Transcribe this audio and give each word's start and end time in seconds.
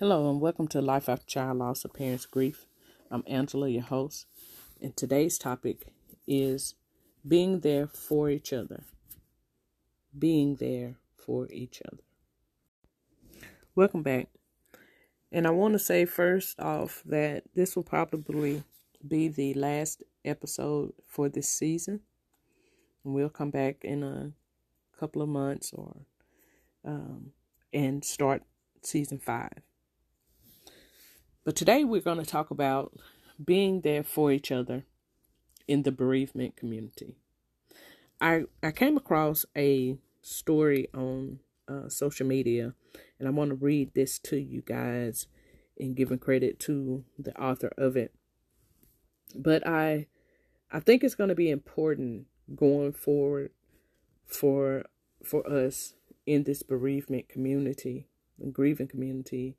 Hello 0.00 0.30
and 0.30 0.40
welcome 0.40 0.66
to 0.68 0.80
Life 0.80 1.10
After 1.10 1.26
Child 1.26 1.58
Loss 1.58 1.84
of 1.84 1.92
Parents 1.92 2.24
Grief. 2.24 2.64
I'm 3.10 3.22
Angela, 3.26 3.68
your 3.68 3.82
host, 3.82 4.24
and 4.80 4.96
today's 4.96 5.36
topic 5.36 5.88
is 6.26 6.74
being 7.28 7.60
there 7.60 7.86
for 7.86 8.30
each 8.30 8.50
other. 8.50 8.84
Being 10.18 10.56
there 10.56 10.94
for 11.14 11.48
each 11.50 11.82
other. 11.84 12.02
Welcome 13.74 14.02
back. 14.02 14.28
And 15.30 15.46
I 15.46 15.50
want 15.50 15.74
to 15.74 15.78
say 15.78 16.06
first 16.06 16.58
off 16.58 17.02
that 17.04 17.42
this 17.54 17.76
will 17.76 17.82
probably 17.82 18.62
be 19.06 19.28
the 19.28 19.52
last 19.52 20.02
episode 20.24 20.94
for 21.06 21.28
this 21.28 21.50
season. 21.50 22.00
And 23.04 23.12
we'll 23.12 23.28
come 23.28 23.50
back 23.50 23.84
in 23.84 24.02
a 24.02 24.32
couple 24.98 25.20
of 25.20 25.28
months 25.28 25.74
or 25.74 25.94
um, 26.86 27.32
and 27.70 28.02
start 28.02 28.44
season 28.82 29.18
five. 29.18 29.60
But 31.44 31.56
today 31.56 31.84
we're 31.84 32.02
going 32.02 32.18
to 32.18 32.26
talk 32.26 32.50
about 32.50 32.92
being 33.42 33.80
there 33.80 34.02
for 34.02 34.30
each 34.30 34.52
other 34.52 34.84
in 35.66 35.82
the 35.84 35.92
bereavement 35.92 36.56
community. 36.56 37.16
I 38.20 38.44
I 38.62 38.72
came 38.72 38.96
across 38.96 39.46
a 39.56 39.96
story 40.20 40.88
on 40.92 41.40
uh, 41.66 41.88
social 41.88 42.26
media, 42.26 42.74
and 43.18 43.26
I 43.26 43.30
want 43.30 43.50
to 43.50 43.54
read 43.54 43.94
this 43.94 44.18
to 44.20 44.36
you 44.36 44.60
guys 44.60 45.26
and 45.78 45.96
giving 45.96 46.18
credit 46.18 46.60
to 46.60 47.04
the 47.18 47.34
author 47.40 47.72
of 47.78 47.96
it. 47.96 48.14
But 49.34 49.66
I 49.66 50.08
I 50.70 50.80
think 50.80 51.02
it's 51.02 51.14
going 51.14 51.28
to 51.28 51.34
be 51.34 51.50
important 51.50 52.26
going 52.54 52.92
forward 52.92 53.52
for 54.26 54.84
for 55.24 55.48
us 55.50 55.94
in 56.26 56.44
this 56.44 56.62
bereavement 56.62 57.30
community, 57.30 58.08
grieving 58.52 58.88
community, 58.88 59.56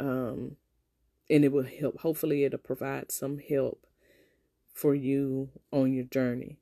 um, 0.00 0.56
and 1.32 1.46
it 1.46 1.50
will 1.50 1.64
help. 1.64 2.00
Hopefully, 2.00 2.44
it'll 2.44 2.58
provide 2.58 3.10
some 3.10 3.38
help 3.38 3.86
for 4.74 4.94
you 4.94 5.48
on 5.72 5.94
your 5.94 6.04
journey. 6.04 6.58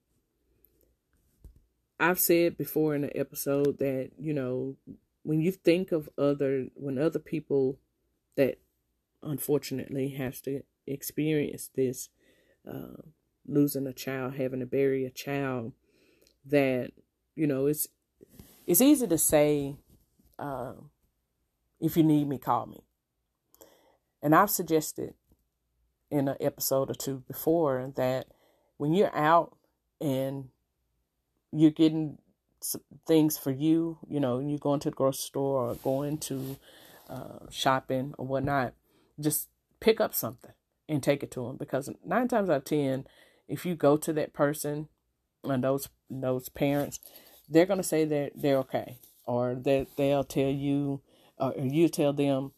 I've 1.98 2.20
said 2.20 2.56
before 2.56 2.94
in 2.94 3.03
an 3.03 3.11
episode 3.17 3.78
that, 3.78 4.12
you 4.17 4.33
know, 4.33 4.77
when 5.25 5.41
you 5.41 5.50
think 5.50 5.91
of 5.91 6.09
other, 6.17 6.69
when 6.75 6.98
other 6.98 7.19
people 7.19 7.78
that 8.36 8.59
unfortunately 9.25 10.11
has 10.11 10.41
to 10.42 10.62
experience 10.87 11.69
this, 11.75 12.09
uh, 12.66 13.03
losing 13.47 13.89
a 13.89 13.92
child, 13.92 14.37
having 14.37 14.61
to 14.61 14.66
bury 14.66 15.05
a 15.05 15.11
child, 15.11 15.72
that, 16.47 16.92
you 17.34 17.47
know, 17.48 17.66
it's, 17.66 17.89
it's 18.69 18.81
easy 18.81 19.09
to 19.09 19.19
say, 19.19 19.75
uh, 20.39 20.75
if 21.81 21.97
you 21.97 22.05
need 22.05 22.28
me, 22.28 22.39
call 22.39 22.66
me. 22.66 22.84
And 24.22 24.34
I've 24.34 24.50
suggested 24.50 25.14
in 26.10 26.28
an 26.28 26.36
episode 26.40 26.90
or 26.90 26.94
two 26.94 27.22
before 27.26 27.90
that 27.96 28.26
when 28.76 28.92
you're 28.92 29.14
out 29.14 29.56
and 30.00 30.48
you're 31.52 31.70
getting 31.70 32.18
things 33.06 33.38
for 33.38 33.50
you, 33.50 33.98
you 34.08 34.20
know, 34.20 34.38
you're 34.41 34.58
going 34.58 34.80
to 34.80 34.91
the 34.91 34.96
grocery 34.96 35.18
store 35.18 35.70
or 35.70 35.74
going 35.76 36.18
to 36.18 36.56
uh, 37.08 37.46
shopping 37.50 38.14
or 38.18 38.26
whatnot, 38.26 38.74
just 39.18 39.48
pick 39.80 40.00
up 40.00 40.14
something 40.14 40.52
and 40.88 41.02
take 41.02 41.22
it 41.22 41.30
to 41.30 41.46
them 41.46 41.56
because 41.56 41.91
nine 42.04 42.28
times 42.28 42.50
out 42.50 42.56
of 42.56 42.64
ten, 42.64 43.06
if 43.48 43.64
you 43.64 43.74
go 43.74 43.96
to 43.96 44.12
that 44.12 44.32
person 44.32 44.88
and 45.44 45.64
those 45.64 45.88
those 46.10 46.48
parents, 46.48 47.00
they're 47.48 47.66
going 47.66 47.78
to 47.78 47.84
say 47.84 48.04
that 48.04 48.32
they're 48.34 48.58
okay 48.58 48.98
or 49.24 49.54
that 49.54 49.86
they'll 49.96 50.24
tell 50.24 50.50
you 50.50 51.00
or 51.38 51.54
you 51.56 51.88
tell 51.88 52.12
them 52.12 52.52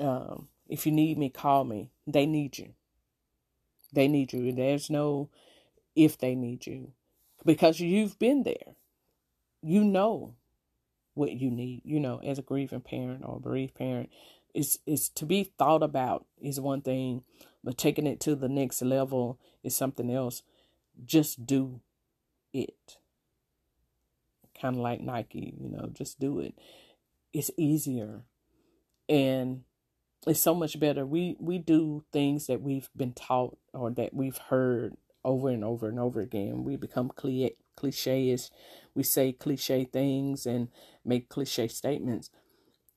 um, 0.00 0.48
if 0.68 0.86
you 0.86 0.92
need 0.92 1.18
me, 1.18 1.30
call 1.30 1.64
me. 1.64 1.90
They 2.06 2.26
need 2.26 2.58
you. 2.58 2.74
They 3.92 4.08
need 4.08 4.32
you. 4.32 4.52
There's 4.52 4.90
no 4.90 5.30
if 5.96 6.18
they 6.18 6.34
need 6.34 6.66
you 6.66 6.92
because 7.44 7.80
you've 7.80 8.18
been 8.18 8.42
there. 8.42 8.76
You 9.62 9.82
know 9.82 10.34
what 11.14 11.32
you 11.32 11.50
need, 11.50 11.82
you 11.84 11.98
know, 11.98 12.20
as 12.24 12.38
a 12.38 12.42
grieving 12.42 12.80
parent 12.80 13.22
or 13.24 13.36
a 13.36 13.40
bereaved 13.40 13.74
parent. 13.74 14.10
Is 14.54 14.78
is 14.86 15.08
to 15.10 15.26
be 15.26 15.44
thought 15.44 15.82
about 15.82 16.26
is 16.40 16.60
one 16.60 16.80
thing, 16.80 17.22
but 17.62 17.76
taking 17.76 18.06
it 18.06 18.20
to 18.20 18.34
the 18.34 18.48
next 18.48 18.80
level 18.82 19.38
is 19.62 19.74
something 19.74 20.10
else. 20.10 20.42
Just 21.04 21.46
do 21.46 21.80
it. 22.52 22.96
Kind 24.60 24.76
of 24.76 24.82
like 24.82 25.00
Nike, 25.00 25.54
you 25.60 25.68
know, 25.68 25.90
just 25.92 26.18
do 26.18 26.40
it. 26.40 26.54
It's 27.32 27.50
easier. 27.56 28.22
And 29.08 29.64
it's 30.26 30.40
so 30.40 30.54
much 30.54 30.78
better. 30.78 31.06
We 31.06 31.36
we 31.38 31.58
do 31.58 32.04
things 32.12 32.46
that 32.46 32.60
we've 32.60 32.88
been 32.96 33.12
taught 33.12 33.56
or 33.72 33.90
that 33.92 34.14
we've 34.14 34.38
heard 34.38 34.96
over 35.24 35.48
and 35.48 35.64
over 35.64 35.88
and 35.88 35.98
over 35.98 36.20
again. 36.20 36.64
We 36.64 36.76
become 36.76 37.10
cliche 37.10 37.54
cliches. 37.76 38.50
We 38.94 39.02
say 39.04 39.32
cliche 39.32 39.84
things 39.84 40.46
and 40.46 40.68
make 41.04 41.28
cliche 41.28 41.68
statements. 41.68 42.30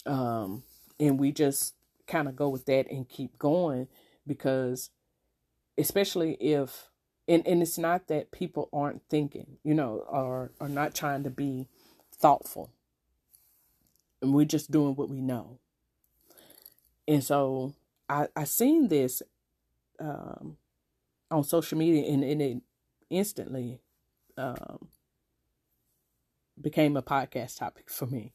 Um, 0.06 0.64
and 1.00 1.20
we 1.20 1.32
just 1.32 1.76
kind 2.08 2.28
of 2.28 2.36
go 2.36 2.50
with 2.50 2.66
that 2.66 2.90
and 2.90 3.08
keep 3.08 3.38
going 3.38 3.88
because 4.26 4.90
especially 5.78 6.34
if 6.34 6.90
and, 7.28 7.48
and 7.48 7.62
it's 7.62 7.78
not 7.78 8.08
that 8.08 8.32
people 8.32 8.68
aren't 8.74 9.03
thinking, 9.09 9.58
you 9.64 9.74
know, 9.74 10.03
or 10.09 10.52
are 10.59 10.68
not 10.68 10.96
trying 10.96 11.24
to 11.24 11.30
be 11.30 11.68
thoughtful. 12.14 12.72
And 14.22 14.34
we're 14.34 14.46
just 14.46 14.72
doing 14.72 14.96
what 14.96 15.09
we 15.09 15.22
know. 15.22 15.59
And 17.11 17.22
so 17.22 17.73
I 18.07 18.27
I 18.38 18.45
seen 18.45 18.88
this 18.88 19.22
um, 19.99 20.55
on 21.29 21.44
social 21.44 21.77
media 21.77 22.09
and, 22.09 22.23
and 22.23 22.41
it 22.41 22.57
instantly 23.09 23.81
um, 24.38 24.88
became 26.59 26.95
a 26.95 27.01
podcast 27.01 27.57
topic 27.57 27.89
for 27.89 28.05
me. 28.05 28.31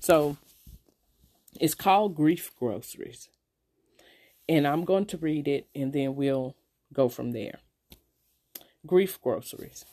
So 0.00 0.36
it's 1.60 1.76
called 1.76 2.16
Grief 2.16 2.50
Groceries. 2.58 3.28
And 4.48 4.66
I'm 4.66 4.84
going 4.84 5.06
to 5.06 5.16
read 5.16 5.46
it 5.46 5.68
and 5.72 5.92
then 5.92 6.16
we'll 6.16 6.56
go 6.92 7.08
from 7.08 7.30
there. 7.30 7.60
Grief 8.84 9.20
Groceries. 9.22 9.84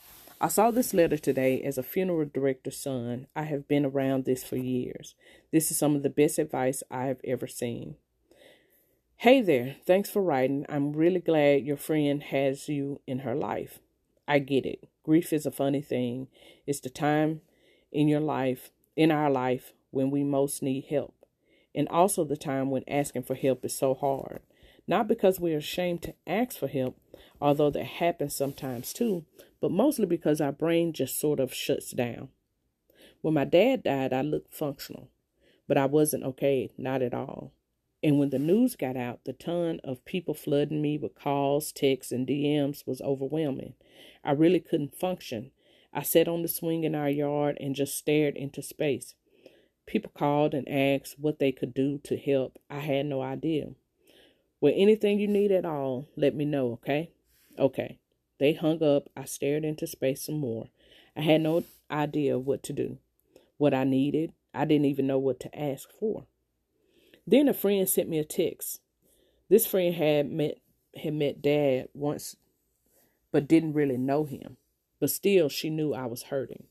I 0.42 0.48
saw 0.48 0.72
this 0.72 0.92
letter 0.92 1.18
today 1.20 1.62
as 1.62 1.78
a 1.78 1.84
funeral 1.84 2.28
director's 2.34 2.78
son. 2.78 3.28
I 3.36 3.44
have 3.44 3.68
been 3.68 3.86
around 3.86 4.26
this 4.26 4.44
for 4.44 4.56
years. 4.56 5.14
This 5.52 5.70
is 5.70 5.78
some 5.78 5.96
of 5.96 6.02
the 6.02 6.10
best 6.10 6.40
advice 6.40 6.82
I 6.90 7.06
have 7.06 7.22
ever 7.24 7.46
seen. 7.46 7.98
Hey 9.22 9.42
there, 9.42 9.78
thanks 9.84 10.12
for 10.12 10.22
writing. 10.22 10.64
I'm 10.70 10.94
really 10.94 11.20
glad 11.20 11.66
your 11.66 11.76
friend 11.76 12.22
has 12.22 12.70
you 12.70 13.02
in 13.08 13.20
her 13.20 13.34
life. 13.34 13.80
I 14.28 14.38
get 14.38 14.64
it. 14.64 14.88
Grief 15.02 15.34
is 15.34 15.48
a 15.48 15.52
funny 15.52 15.82
thing. 15.82 16.28
It's 16.68 16.82
the 16.82 16.92
time 16.92 17.42
in 17.92 18.08
your 18.08 18.20
life, 18.20 18.70
in 18.96 19.10
our 19.10 19.32
life, 19.32 19.74
when 19.90 20.12
we 20.12 20.24
most 20.24 20.62
need 20.62 20.86
help, 20.92 21.16
and 21.74 21.90
also 21.90 22.26
the 22.26 22.38
time 22.38 22.70
when 22.70 22.84
asking 22.88 23.24
for 23.24 23.34
help 23.34 23.66
is 23.66 23.76
so 23.76 23.96
hard. 23.96 24.42
Not 24.86 25.08
because 25.08 25.40
we're 25.40 25.58
ashamed 25.58 26.04
to 26.04 26.14
ask 26.28 26.56
for 26.56 26.68
help, 26.68 26.96
although 27.42 27.72
that 27.72 27.86
happens 27.86 28.36
sometimes 28.36 28.94
too, 28.94 29.26
but 29.60 29.72
mostly 29.72 30.06
because 30.06 30.40
our 30.40 30.52
brain 30.52 30.94
just 30.94 31.20
sort 31.20 31.40
of 31.40 31.52
shuts 31.52 31.90
down. 31.90 32.30
When 33.22 33.34
my 33.34 33.46
dad 33.46 33.82
died, 33.82 34.14
I 34.14 34.22
looked 34.22 34.54
functional, 34.54 35.10
but 35.68 35.76
I 35.76 35.88
wasn't 35.88 36.24
okay, 36.24 36.70
not 36.78 37.02
at 37.02 37.16
all. 37.16 37.52
And 38.08 38.20
when 38.20 38.30
the 38.30 38.40
news 38.40 38.78
got 38.78 38.96
out, 38.96 39.26
the 39.26 39.34
ton 39.34 39.82
of 39.84 40.06
people 40.06 40.34
flooding 40.34 40.82
me 40.82 40.98
with 40.98 41.14
calls, 41.14 41.74
texts, 41.74 42.14
and 42.14 42.26
DMs 42.26 42.88
was 42.88 43.02
overwhelming. 43.02 43.74
I 44.24 44.32
really 44.32 44.62
couldn't 44.62 44.96
function. 44.96 45.52
I 45.94 46.04
sat 46.04 46.30
on 46.30 46.42
the 46.42 46.48
swing 46.48 46.86
in 46.86 46.96
our 46.96 47.10
yard 47.10 47.58
and 47.60 47.76
just 47.76 47.98
stared 47.98 48.38
into 48.38 48.62
space. 48.62 49.16
People 49.86 50.10
called 50.18 50.54
and 50.54 50.70
asked 50.70 51.20
what 51.20 51.40
they 51.40 51.52
could 51.52 51.74
do 51.74 52.00
to 52.06 52.16
help. 52.16 52.58
I 52.70 52.80
had 52.80 53.08
no 53.08 53.22
idea. 53.22 53.72
Well, 54.62 54.74
anything 54.74 55.20
you 55.20 55.28
need 55.28 55.52
at 55.52 55.66
all, 55.66 56.08
let 56.16 56.34
me 56.34 56.46
know, 56.46 56.72
okay? 56.76 57.12
Okay. 57.60 58.00
They 58.40 58.54
hung 58.54 58.82
up. 58.82 59.10
I 59.18 59.26
stared 59.26 59.66
into 59.66 59.86
space 59.86 60.22
some 60.28 60.40
more. 60.40 60.70
I 61.14 61.24
had 61.24 61.42
no 61.42 61.66
idea 61.92 62.40
what 62.40 62.64
to 62.64 62.72
do, 62.72 63.00
what 63.58 63.74
I 63.74 63.84
needed. 63.84 64.32
I 64.54 64.64
didn't 64.64 64.86
even 64.86 65.08
know 65.08 65.20
what 65.20 65.42
to 65.42 65.60
ask 65.60 65.90
for. 65.92 66.26
Then 67.28 67.50
a 67.50 67.54
friend 67.54 67.88
sent 67.90 68.08
me 68.08 68.20
a 68.20 68.24
text. 68.24 68.80
This 69.50 69.68
friend 69.68 69.94
had 69.94 70.32
met 70.32 70.60
had 70.96 71.14
met 71.14 71.42
dad 71.42 71.90
once 71.94 72.38
but 73.32 73.48
didn't 73.48 73.74
really 73.74 73.98
know 73.98 74.24
him. 74.24 74.58
But 75.00 75.12
still 75.12 75.50
she 75.50 75.70
knew 75.70 75.94
I 75.94 76.06
was 76.06 76.24
hurting. 76.24 76.64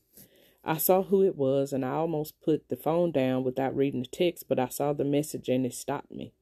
I 0.65 0.77
saw 0.77 1.03
who 1.03 1.23
it 1.23 1.37
was 1.37 1.71
and 1.71 1.85
I 1.85 1.91
almost 1.91 2.41
put 2.41 2.67
the 2.67 2.75
phone 2.75 3.11
down 3.11 3.43
without 3.43 3.75
reading 3.75 4.01
the 4.01 4.07
text, 4.07 4.49
but 4.49 4.59
I 4.59 4.67
saw 4.67 4.91
the 4.91 5.05
message 5.05 5.47
and 5.47 5.65
it 5.65 5.73
stopped 5.73 6.11
me. 6.11 6.33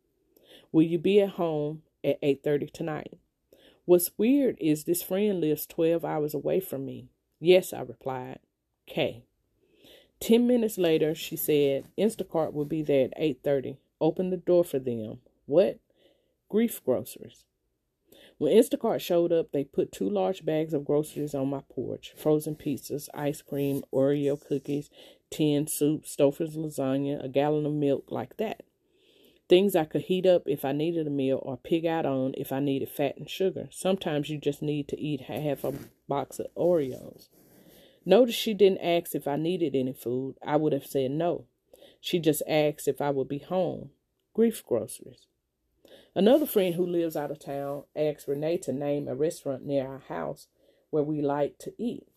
Will 0.72 0.84
you 0.84 0.98
be 0.98 1.22
at 1.22 1.32
home 1.32 1.84
at 2.04 2.20
8:30 2.22 2.72
tonight? 2.72 3.20
What's 3.84 4.18
weird 4.18 4.58
is 4.60 4.86
this 4.86 5.04
friend 5.04 5.42
lives 5.42 5.68
12 5.68 6.04
hours 6.04 6.34
away 6.34 6.60
from 6.60 6.86
me. 6.86 7.10
Yes, 7.40 7.72
I 7.74 7.82
replied. 7.82 8.40
K. 8.88 9.26
Ten 10.20 10.48
minutes 10.48 10.78
later, 10.78 11.14
she 11.14 11.36
said, 11.36 11.86
Instacart 11.98 12.54
will 12.54 12.66
be 12.66 12.82
there 12.82 13.06
at 13.06 13.20
8.30. 13.20 13.78
opened 14.00 14.32
the 14.32 14.38
door 14.38 14.64
for 14.64 14.80
them. 14.80 15.20
What? 15.46 15.80
Grief 16.50 16.84
groceries. 16.84 17.46
When 18.38 18.54
Instacart 18.54 19.00
showed 19.00 19.32
up, 19.32 19.52
they 19.52 19.64
put 19.64 19.92
two 19.92 20.10
large 20.10 20.46
bags 20.46 20.74
of 20.74 20.84
groceries 20.84 21.34
on 21.34 21.50
my 21.50 21.62
porch 21.70 22.14
frozen 22.18 22.56
pizzas, 22.56 23.08
ice 23.14 23.42
cream, 23.42 23.84
Oreo 23.94 24.40
cookies, 24.40 24.90
tin 25.30 25.68
soup, 25.68 26.06
Stouffer's 26.06 26.56
lasagna, 26.56 27.24
a 27.24 27.30
gallon 27.30 27.66
of 27.66 27.74
milk, 27.74 28.06
like 28.10 28.38
that. 28.38 28.64
Things 29.48 29.76
I 29.76 29.86
could 29.86 30.02
heat 30.04 30.26
up 30.26 30.44
if 30.48 30.66
I 30.66 30.72
needed 30.72 31.08
a 31.08 31.12
meal 31.12 31.40
or 31.44 31.56
pig 31.56 31.86
out 31.86 32.06
on 32.06 32.34
if 32.36 32.52
I 32.52 32.60
needed 32.60 32.90
fat 32.90 33.16
and 33.18 33.30
sugar. 33.30 33.70
Sometimes 33.72 34.30
you 34.30 34.38
just 34.40 34.62
need 34.62 34.88
to 34.90 35.00
eat 35.00 35.22
half 35.22 35.64
a 35.64 35.74
box 36.10 36.40
of 36.40 36.48
Oreos. 36.58 37.30
Notice 38.06 38.36
she 38.36 38.54
didn't 38.54 38.80
ask 38.80 39.16
if 39.16 39.28
I 39.28 39.36
needed 39.36 39.76
any 39.76 39.94
food. 39.94 40.36
I 40.46 40.58
would 40.58 40.74
have 40.74 40.86
said 40.86 41.12
no. 41.12 41.46
She 42.06 42.20
just 42.20 42.44
asked 42.48 42.88
if 42.88 43.02
I 43.02 43.10
would 43.10 43.28
be 43.28 43.40
home. 43.40 43.90
Grief 44.36 44.64
groceries. 44.64 45.26
Another 46.14 46.46
friend 46.46 46.76
who 46.76 46.86
lives 46.86 47.16
out 47.16 47.32
of 47.32 47.40
town 47.40 47.86
asked 47.96 48.28
Renee 48.28 48.58
to 48.60 48.72
name 48.72 49.08
a 49.08 49.16
restaurant 49.16 49.66
near 49.66 49.88
our 49.88 50.04
house 50.08 50.48
where 50.92 51.02
we 51.02 51.20
like 51.24 51.58
to 51.58 51.74
eat. 51.80 52.08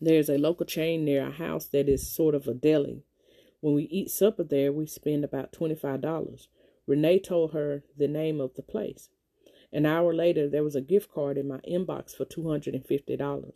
There's 0.00 0.30
a 0.30 0.38
local 0.38 0.64
chain 0.64 1.04
near 1.04 1.22
our 1.22 1.32
house 1.32 1.66
that 1.66 1.86
is 1.86 2.10
sort 2.10 2.34
of 2.34 2.48
a 2.48 2.54
deli. 2.54 3.02
When 3.60 3.74
we 3.74 3.82
eat 3.82 4.08
supper 4.08 4.42
there, 4.42 4.72
we 4.72 4.86
spend 4.86 5.22
about 5.22 5.52
$25. 5.52 6.46
Renee 6.86 7.18
told 7.18 7.52
her 7.52 7.82
the 7.94 8.08
name 8.08 8.40
of 8.40 8.54
the 8.54 8.62
place. 8.62 9.10
An 9.70 9.84
hour 9.84 10.14
later, 10.14 10.48
there 10.48 10.64
was 10.64 10.74
a 10.74 10.80
gift 10.80 11.12
card 11.12 11.36
in 11.36 11.46
my 11.46 11.58
inbox 11.58 12.16
for 12.16 12.24
$250. 12.24 13.52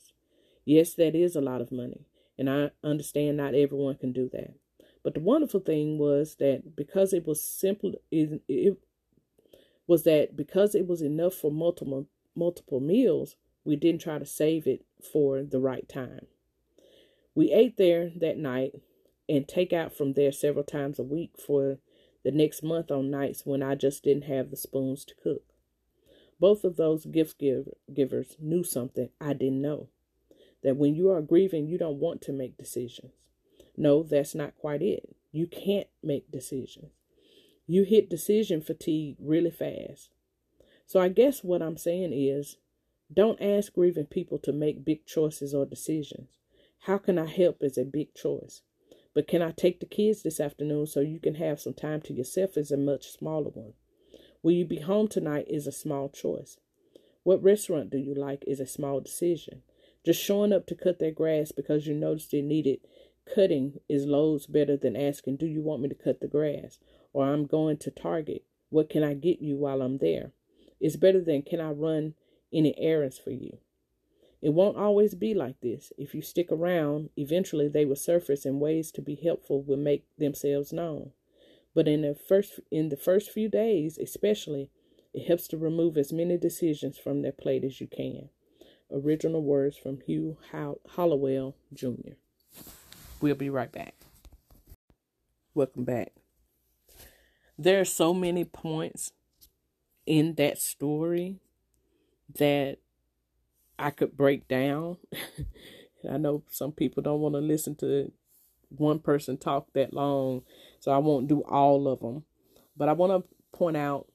Yes, 0.67 0.93
that 0.93 1.15
is 1.15 1.35
a 1.35 1.41
lot 1.41 1.63
of 1.63 1.73
money, 1.73 2.05
and 2.37 2.51
I 2.51 2.73
understand 2.85 3.39
not 3.39 3.55
everyone 3.55 3.95
can 3.95 4.13
do 4.13 4.29
that. 4.35 4.57
But 5.03 5.15
the 5.15 5.21
wonderful 5.21 5.61
thing 5.61 5.99
was 5.99 6.37
that 6.37 6.77
because 6.77 7.13
it 7.13 7.27
was 7.27 7.43
simple, 7.43 7.95
it, 8.11 8.41
it 8.49 8.79
was 9.87 10.05
that 10.05 10.37
because 10.37 10.75
it 10.75 10.87
was 10.87 11.03
enough 11.03 11.35
for 11.35 11.51
multiple 11.51 12.07
multiple 12.35 12.81
meals, 12.81 13.37
we 13.65 13.77
didn't 13.77 14.01
try 14.01 14.19
to 14.19 14.27
save 14.27 14.67
it 14.67 14.85
for 15.13 15.43
the 15.43 15.61
right 15.61 15.89
time. 15.89 16.27
We 17.35 17.53
ate 17.53 17.77
there 17.77 18.11
that 18.17 18.39
night 18.39 18.75
and 19.29 19.47
take 19.47 19.73
out 19.73 19.97
from 19.97 20.13
there 20.13 20.33
several 20.33 20.65
times 20.65 20.99
a 20.99 21.03
week 21.03 21.33
for 21.39 21.79
the 22.25 22.31
next 22.31 22.63
month 22.63 22.91
on 22.91 23.11
nights 23.11 23.45
when 23.45 23.63
I 23.63 23.75
just 23.75 24.05
didn't 24.05 24.25
have 24.25 24.51
the 24.51 24.57
spoons 24.57 25.05
to 25.07 25.15
cook. 25.15 25.43
Both 26.39 26.65
of 26.65 26.77
those 26.77 27.07
gift 27.07 27.39
give, 27.39 27.69
givers 27.93 28.37
knew 28.39 28.65
something 28.65 29.11
I 29.21 29.33
didn't 29.33 29.63
know. 29.63 29.89
That 30.63 30.77
when 30.77 30.95
you 30.95 31.11
are 31.11 31.21
grieving, 31.21 31.67
you 31.67 31.79
don't 31.79 31.99
want 31.99 32.21
to 32.23 32.33
make 32.33 32.57
decisions. 32.57 33.13
No, 33.77 34.03
that's 34.03 34.35
not 34.35 34.57
quite 34.59 34.83
it. 34.83 35.15
You 35.33 35.47
can't 35.47 35.89
make 36.03 36.31
decisions 36.31 36.93
you 37.67 37.85
hit 37.85 38.11
decision 38.11 38.61
fatigue 38.61 39.17
really 39.19 39.51
fast. 39.51 40.11
So 40.87 41.01
I 41.01 41.09
guess 41.09 41.45
what 41.45 41.63
I'm 41.63 41.77
saying 41.77 42.13
is 42.13 42.57
don't 43.13 43.41
ask 43.41 43.73
grieving 43.73 44.07
people 44.07 44.39
to 44.41 44.53
make 44.53 44.85
big 44.85 45.07
choices 45.07 45.55
or 45.55 45.65
decisions. 45.65 46.39
How 46.81 46.99
can 46.99 47.19
I 47.19 47.27
help 47.27 47.63
is 47.63 47.79
a 47.79 47.85
big 47.85 48.15
choice. 48.15 48.63
But 49.15 49.29
can 49.29 49.43
I 49.43 49.53
take 49.53 49.81
the 49.81 49.87
kids 49.87 50.23
this 50.23 50.41
afternoon 50.41 50.87
so 50.87 51.01
you 51.01 51.21
can 51.21 51.37
have 51.37 51.61
some 51.61 51.75
time 51.75 52.01
to 52.03 52.15
yourself 52.15 52.57
is 52.57 52.71
a 52.71 52.77
much 52.77 53.11
smaller 53.11 53.51
one. 53.51 53.75
Will 54.43 54.53
you 54.53 54.65
be 54.65 54.81
home 54.81 55.07
tonight 55.07 55.47
is 55.49 55.67
a 55.67 55.73
small 55.73 56.09
choice. 56.09 56.59
What 57.23 57.43
restaurant 57.43 57.91
do 57.91 57.99
you 57.99 58.15
like 58.15 58.43
is 58.47 58.59
a 58.59 58.67
small 58.67 59.01
decision. 59.01 59.63
Just 60.05 60.21
showing 60.21 60.53
up 60.53 60.67
to 60.67 60.75
cut 60.75 60.99
their 60.99 61.13
grass 61.13 61.53
because 61.53 61.87
you 61.87 61.95
noticed 61.95 62.35
it 62.35 62.43
needed 62.43 62.81
cutting 63.35 63.81
is 63.89 64.07
loads 64.07 64.47
better 64.47 64.77
than 64.77 64.97
asking, 64.97 65.37
Do 65.37 65.47
you 65.47 65.63
want 65.63 65.83
me 65.83 65.89
to 65.89 65.95
cut 65.95 66.21
the 66.21 66.29
grass? 66.29 66.79
or 67.13 67.27
I'm 67.27 67.47
going 67.47 67.77
to 67.79 67.91
Target. 67.91 68.45
What 68.71 68.89
can 68.89 69.05
I 69.05 69.15
get 69.15 69.41
you 69.41 69.57
while 69.57 69.83
I'm 69.83 69.99
there? 69.99 70.33
It's 70.81 70.97
better 70.97 71.21
than 71.21 71.43
can 71.43 71.61
I 71.61 71.71
run 71.71 72.15
any 72.53 72.75
errands 72.79 73.19
for 73.19 73.31
you? 73.31 73.59
It 74.41 74.51
won't 74.51 74.77
always 74.77 75.15
be 75.15 75.35
like 75.35 75.61
this. 75.61 75.93
If 75.97 76.15
you 76.15 76.23
stick 76.23 76.51
around, 76.51 77.11
eventually 77.17 77.69
they 77.69 77.85
will 77.85 77.97
surface 77.97 78.45
and 78.45 78.61
ways 78.61 78.91
to 78.93 79.03
be 79.03 79.15
helpful 79.15 79.63
will 79.63 79.77
make 79.77 80.05
themselves 80.19 80.73
known. 80.73 81.13
But 81.75 81.87
in 81.87 82.03
the 82.03 82.15
first 82.15 82.61
in 82.71 82.89
the 82.89 82.97
first 82.97 83.31
few 83.31 83.49
days, 83.49 83.99
especially, 83.99 84.71
it 85.15 85.27
helps 85.27 85.47
to 85.49 85.59
remove 85.59 85.97
as 85.97 86.13
many 86.13 86.37
decisions 86.37 86.99
from 86.99 87.23
their 87.23 87.33
plate 87.33 87.63
as 87.63 87.81
you 87.81 87.87
can. 87.87 88.31
Original 88.91 89.43
words 89.43 89.77
from 89.77 90.01
Hugh 90.01 90.39
Hollowell 90.51 91.55
Jr. 91.73 92.15
We'll 93.23 93.37
be 93.37 93.51
right 93.51 93.71
back. 93.71 93.95
Welcome 95.55 95.85
back. 95.85 96.11
There 97.57 97.81
are 97.81 97.85
so 97.85 98.13
many 98.13 98.45
points 98.45 99.13
in 100.07 100.35
that 100.35 100.59
story 100.59 101.39
that 102.35 102.79
I 103.79 103.91
could 103.91 104.17
break 104.17 104.49
down. 104.49 104.97
I 106.11 106.17
know 106.17 106.43
some 106.51 106.73
people 106.73 107.01
don't 107.01 107.21
want 107.21 107.37
to 107.37 107.41
listen 107.41 107.77
to 107.77 108.11
one 108.71 108.99
person 108.99 109.37
talk 109.37 109.73
that 109.75 109.95
long, 109.95 110.43
so 110.81 110.91
I 110.91 110.99
won't 110.99 111.29
do 111.29 111.43
all 111.43 111.87
of 111.87 112.01
them. 112.01 112.25
But 112.77 112.89
I 112.89 112.93
want 112.93 113.13
to 113.25 113.57
point 113.57 113.77
out 113.77 114.09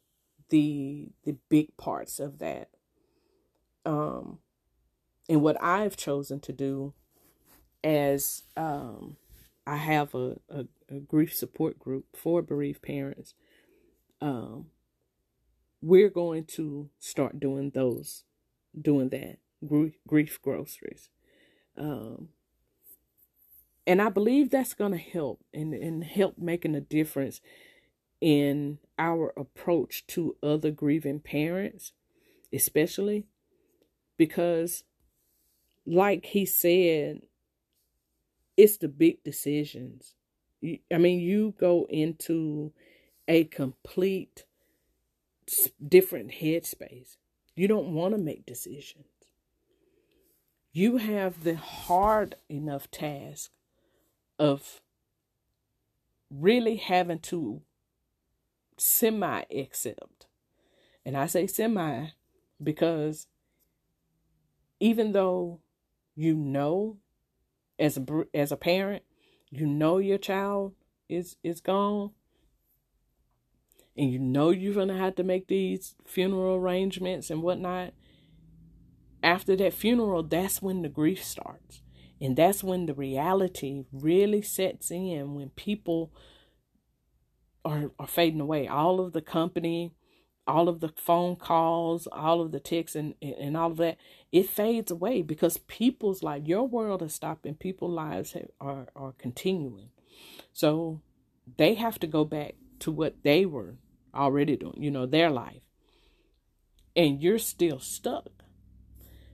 the 0.49 1.07
the 1.23 1.37
big 1.47 1.77
parts 1.77 2.19
of 2.19 2.39
that. 2.39 2.71
Um 3.85 4.39
and 5.29 5.41
what 5.41 5.55
I've 5.63 5.95
chosen 5.95 6.41
to 6.41 6.51
do 6.51 6.93
as 7.87 8.43
um 8.57 9.15
I 9.65 9.75
have 9.75 10.15
a, 10.15 10.37
a, 10.49 10.65
a 10.89 10.99
grief 10.99 11.33
support 11.35 11.77
group 11.77 12.05
for 12.15 12.41
bereaved 12.41 12.81
parents. 12.81 13.33
Um, 14.21 14.67
we're 15.81 16.09
going 16.09 16.45
to 16.55 16.89
start 16.99 17.39
doing 17.41 17.71
those, 17.71 18.23
doing 18.79 19.09
that 19.09 19.39
grief, 19.67 19.95
grief 20.07 20.39
groceries. 20.41 21.09
Um, 21.77 22.29
and 23.85 24.01
I 24.01 24.07
believe 24.07 24.49
that's 24.49 24.73
going 24.73 24.93
to 24.93 24.97
help 24.97 25.43
and, 25.53 25.73
and 25.73 26.03
help 26.03 26.37
making 26.37 26.75
a 26.75 26.81
difference 26.81 27.41
in 28.21 28.79
our 28.97 29.33
approach 29.35 30.07
to 30.07 30.37
other 30.41 30.71
grieving 30.71 31.19
parents, 31.19 31.91
especially 32.53 33.27
because, 34.15 34.85
like 35.85 36.27
he 36.27 36.45
said, 36.45 37.23
it's 38.57 38.77
the 38.77 38.87
big 38.87 39.23
decisions. 39.23 40.15
I 40.91 40.97
mean, 40.97 41.19
you 41.19 41.53
go 41.59 41.85
into 41.89 42.73
a 43.27 43.43
complete 43.45 44.45
different 45.87 46.31
headspace. 46.31 47.17
You 47.55 47.67
don't 47.67 47.93
want 47.93 48.15
to 48.15 48.17
make 48.21 48.45
decisions. 48.45 49.05
You 50.73 50.97
have 50.97 51.43
the 51.43 51.55
hard 51.55 52.35
enough 52.49 52.89
task 52.91 53.51
of 54.37 54.81
really 56.29 56.75
having 56.75 57.19
to 57.19 57.61
semi 58.77 59.43
accept. 59.55 60.27
And 61.05 61.15
I 61.15 61.27
say 61.27 61.47
semi 61.47 62.07
because 62.61 63.27
even 64.79 65.13
though 65.13 65.61
you 66.15 66.35
know 66.35 66.97
as 67.79 67.97
a 67.97 68.05
as 68.33 68.51
a 68.51 68.57
parent, 68.57 69.03
you 69.49 69.65
know 69.65 69.97
your 69.97 70.17
child 70.17 70.73
is 71.09 71.37
is 71.43 71.61
gone, 71.61 72.11
and 73.95 74.11
you 74.11 74.19
know 74.19 74.49
you're 74.49 74.73
gonna 74.73 74.97
have 74.97 75.15
to 75.15 75.23
make 75.23 75.47
these 75.47 75.95
funeral 76.05 76.55
arrangements 76.55 77.29
and 77.29 77.41
whatnot. 77.41 77.93
After 79.23 79.55
that 79.55 79.73
funeral, 79.73 80.23
that's 80.23 80.61
when 80.61 80.83
the 80.83 80.89
grief 80.89 81.23
starts. 81.23 81.81
And 82.19 82.35
that's 82.35 82.63
when 82.63 82.85
the 82.85 82.93
reality 82.93 83.83
really 83.91 84.41
sets 84.41 84.89
in 84.89 85.35
when 85.35 85.49
people 85.49 86.11
are, 87.63 87.91
are 87.99 88.07
fading 88.07 88.41
away. 88.41 88.67
All 88.67 88.99
of 88.99 89.13
the 89.13 89.21
company, 89.21 89.93
all 90.47 90.67
of 90.67 90.79
the 90.79 90.89
phone 90.89 91.35
calls, 91.35 92.07
all 92.11 92.41
of 92.41 92.51
the 92.51 92.59
texts, 92.59 92.95
and, 92.95 93.13
and 93.21 93.55
all 93.55 93.71
of 93.71 93.77
that, 93.77 93.97
it 94.31 94.49
fades 94.49 94.91
away 94.91 95.21
because 95.21 95.57
people's 95.57 96.21
life, 96.21 96.43
your 96.45 96.67
world 96.67 97.01
is 97.01 97.13
stopping, 97.13 97.55
people's 97.55 97.93
lives 97.93 98.33
have, 98.33 98.49
are, 98.59 98.87
are 98.95 99.13
continuing. 99.17 99.89
So 100.53 101.01
they 101.57 101.75
have 101.75 101.99
to 101.99 102.07
go 102.07 102.25
back 102.25 102.55
to 102.79 102.91
what 102.91 103.23
they 103.23 103.45
were 103.45 103.75
already 104.13 104.57
doing, 104.57 104.81
you 104.81 104.91
know, 104.91 105.05
their 105.05 105.29
life. 105.29 105.61
And 106.95 107.21
you're 107.21 107.39
still 107.39 107.79
stuck. 107.79 108.29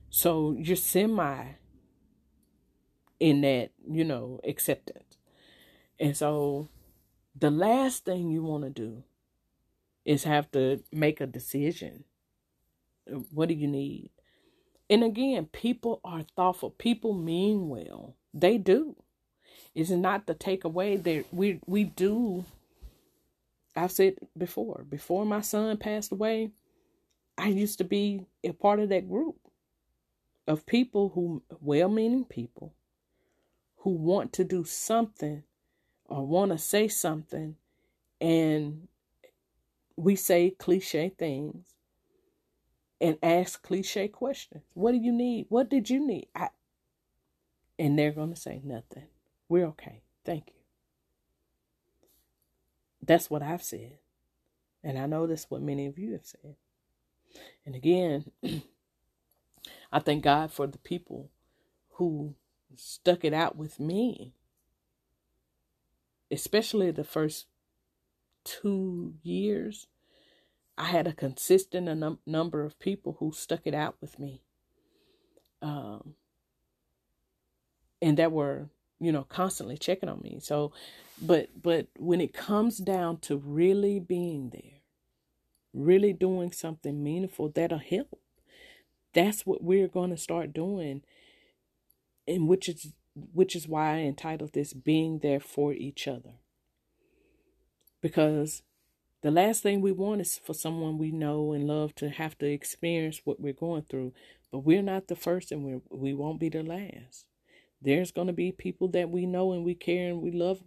So 0.10 0.56
you're 0.58 0.76
semi 0.76 1.54
in 3.20 3.42
that, 3.42 3.72
you 3.90 4.04
know, 4.04 4.40
acceptance. 4.44 5.18
And 6.00 6.16
so 6.16 6.70
the 7.36 7.50
last 7.50 8.06
thing 8.06 8.30
you 8.30 8.44
want 8.44 8.64
to 8.64 8.70
do 8.70 9.04
is 10.06 10.26
have 10.26 10.52
to 10.52 10.84
make 10.92 11.22
a 11.22 11.26
decision. 11.26 12.04
What 13.32 13.50
do 13.50 13.56
you 13.56 13.68
need? 13.68 14.12
And 14.94 15.04
again, 15.04 15.48
people 15.48 16.02
are 16.06 16.22
thoughtful. 16.36 16.70
People 16.70 17.16
mean 17.16 17.68
well. 17.68 18.16
They 18.32 18.60
do. 18.60 18.96
It's 19.74 19.90
not 19.90 20.28
to 20.28 20.36
take 20.36 20.64
away 20.66 20.98
that 20.98 21.26
we 21.34 21.60
we 21.66 21.86
do 21.86 22.46
I've 23.76 23.92
said 23.92 24.18
before, 24.38 24.86
before 24.88 25.26
my 25.26 25.42
son 25.42 25.78
passed 25.78 26.12
away, 26.12 26.52
I 27.40 27.48
used 27.48 27.80
to 27.80 27.84
be 27.84 28.28
a 28.44 28.52
part 28.52 28.80
of 28.80 28.90
that 28.90 29.10
group 29.10 29.38
of 30.48 30.68
people 30.68 31.10
who, 31.16 31.42
well 31.60 31.90
meaning 31.90 32.26
people, 32.26 32.76
who 33.78 33.92
want 33.92 34.32
to 34.34 34.44
do 34.44 34.64
something 34.64 35.44
or 36.06 36.28
want 36.28 36.52
to 36.52 36.60
say 36.60 36.88
something, 36.88 37.56
and 38.22 38.88
we 39.96 40.16
say 40.16 40.52
cliche 40.52 41.10
things 41.10 41.73
and 43.04 43.20
ask 43.22 43.62
cliche 43.62 44.08
questions. 44.08 44.64
What 44.74 44.94
do 44.94 44.98
you 44.98 45.12
need? 45.12 45.48
What 45.50 45.70
did 45.70 45.90
you 45.90 46.06
need? 46.08 46.30
I, 46.34 46.50
and 47.78 48.00
they're 48.00 48.14
going 48.14 48.34
to 48.34 48.40
say 48.40 48.62
nothing. 48.64 49.08
We're 49.50 49.68
okay. 49.68 50.04
Thank 50.26 50.48
you. 50.48 50.62
That's 53.06 53.30
what 53.30 53.44
I've 53.44 53.64
said. 53.64 53.98
And 54.84 54.98
I 54.98 55.06
know 55.06 55.28
that's 55.28 55.52
what 55.52 55.62
many 55.62 55.86
of 55.86 56.00
you 56.00 56.14
have 56.14 56.26
said. 56.26 56.56
And 57.66 57.76
again, 57.76 58.32
I 59.92 60.00
thank 60.00 60.24
God 60.24 60.52
for 60.54 60.66
the 60.66 60.78
people 60.78 61.30
who 61.96 62.36
stuck 62.78 63.26
it 63.26 63.34
out 63.34 63.58
with 63.58 63.82
me, 63.82 64.34
especially 66.32 66.92
the 66.92 67.04
first 67.04 67.48
two 68.46 69.16
years. 69.24 69.88
I 70.78 70.86
had 70.86 71.08
a 71.08 71.14
consistent 71.14 71.86
num- 71.86 72.20
number 72.26 72.64
of 72.64 72.80
people 72.80 73.18
who 73.20 73.32
stuck 73.32 73.62
it 73.66 73.74
out 73.74 73.96
with 74.02 74.20
me. 74.20 74.42
Um, 75.62 76.16
and 78.02 78.18
that 78.18 78.32
were, 78.32 78.70
you 79.00 79.12
know, 79.12 79.24
constantly 79.24 79.78
checking 79.78 80.10
on 80.10 80.22
me. 80.22 80.40
So, 80.42 80.74
but, 81.22 81.50
but 81.62 81.88
when 81.98 82.20
it 82.20 82.34
comes 82.34 82.80
down 82.80 83.20
to 83.20 83.38
really 83.38 84.00
being 84.00 84.50
there, 84.50 84.82
really 85.74 86.12
doing 86.12 86.52
something 86.52 87.02
meaningful, 87.04 87.50
that'll 87.50 87.78
help 87.78 88.20
that's 89.14 89.46
what 89.46 89.64
we're 89.64 89.88
going 89.88 90.10
to 90.10 90.18
start 90.18 90.54
doing 90.54 91.04
and 92.28 92.48
which 92.48 92.68
is 92.68 92.94
which 93.32 93.56
is 93.56 93.68
why 93.68 93.98
I 93.98 94.00
entitled 94.00 94.54
this 94.54 94.74
being 94.74 95.20
there 95.20 95.40
for 95.40 95.72
each 95.72 96.08
other 96.08 96.34
because 98.02 98.64
the 99.24 99.32
last 99.32 99.64
thing 99.64 99.82
we 99.82 99.92
want 99.92 100.22
is 100.22 100.38
for 100.38 100.54
someone 100.54 101.00
we 101.00 101.12
know 101.12 101.54
and 101.54 101.68
love 101.68 101.96
to 101.96 102.10
have 102.10 102.38
to 102.38 102.46
experience 102.46 103.22
what 103.24 103.40
we're 103.40 103.54
going 103.54 103.84
through 103.84 104.14
but 104.52 104.60
we're 104.60 104.84
not 104.84 105.08
the 105.08 105.16
first 105.16 105.52
and 105.52 105.66
we 105.66 105.82
we 105.90 106.14
won't 106.14 106.40
be 106.40 106.50
the 106.50 106.64
last 106.64 107.26
there's 107.82 108.12
going 108.12 108.28
to 108.28 108.34
be 108.34 108.52
people 108.52 108.88
that 108.88 109.10
we 109.10 109.26
know 109.26 109.52
and 109.54 109.66
we 109.66 109.76
care 109.76 110.10
and 110.10 110.22
we 110.22 110.32
love 110.32 110.64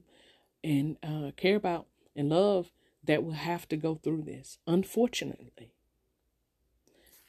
and 0.64 0.96
uh, 1.04 1.30
care 1.36 1.56
about 1.56 1.86
and 2.16 2.30
love 2.30 2.72
that 3.04 3.22
will 3.22 3.32
have 3.32 3.68
to 3.68 3.76
go 3.76 3.94
through 3.94 4.22
this 4.22 4.58
unfortunately 4.66 5.72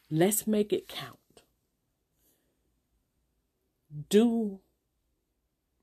Let's 0.10 0.48
make 0.48 0.72
it 0.72 0.88
count. 0.88 1.42
Do 4.10 4.60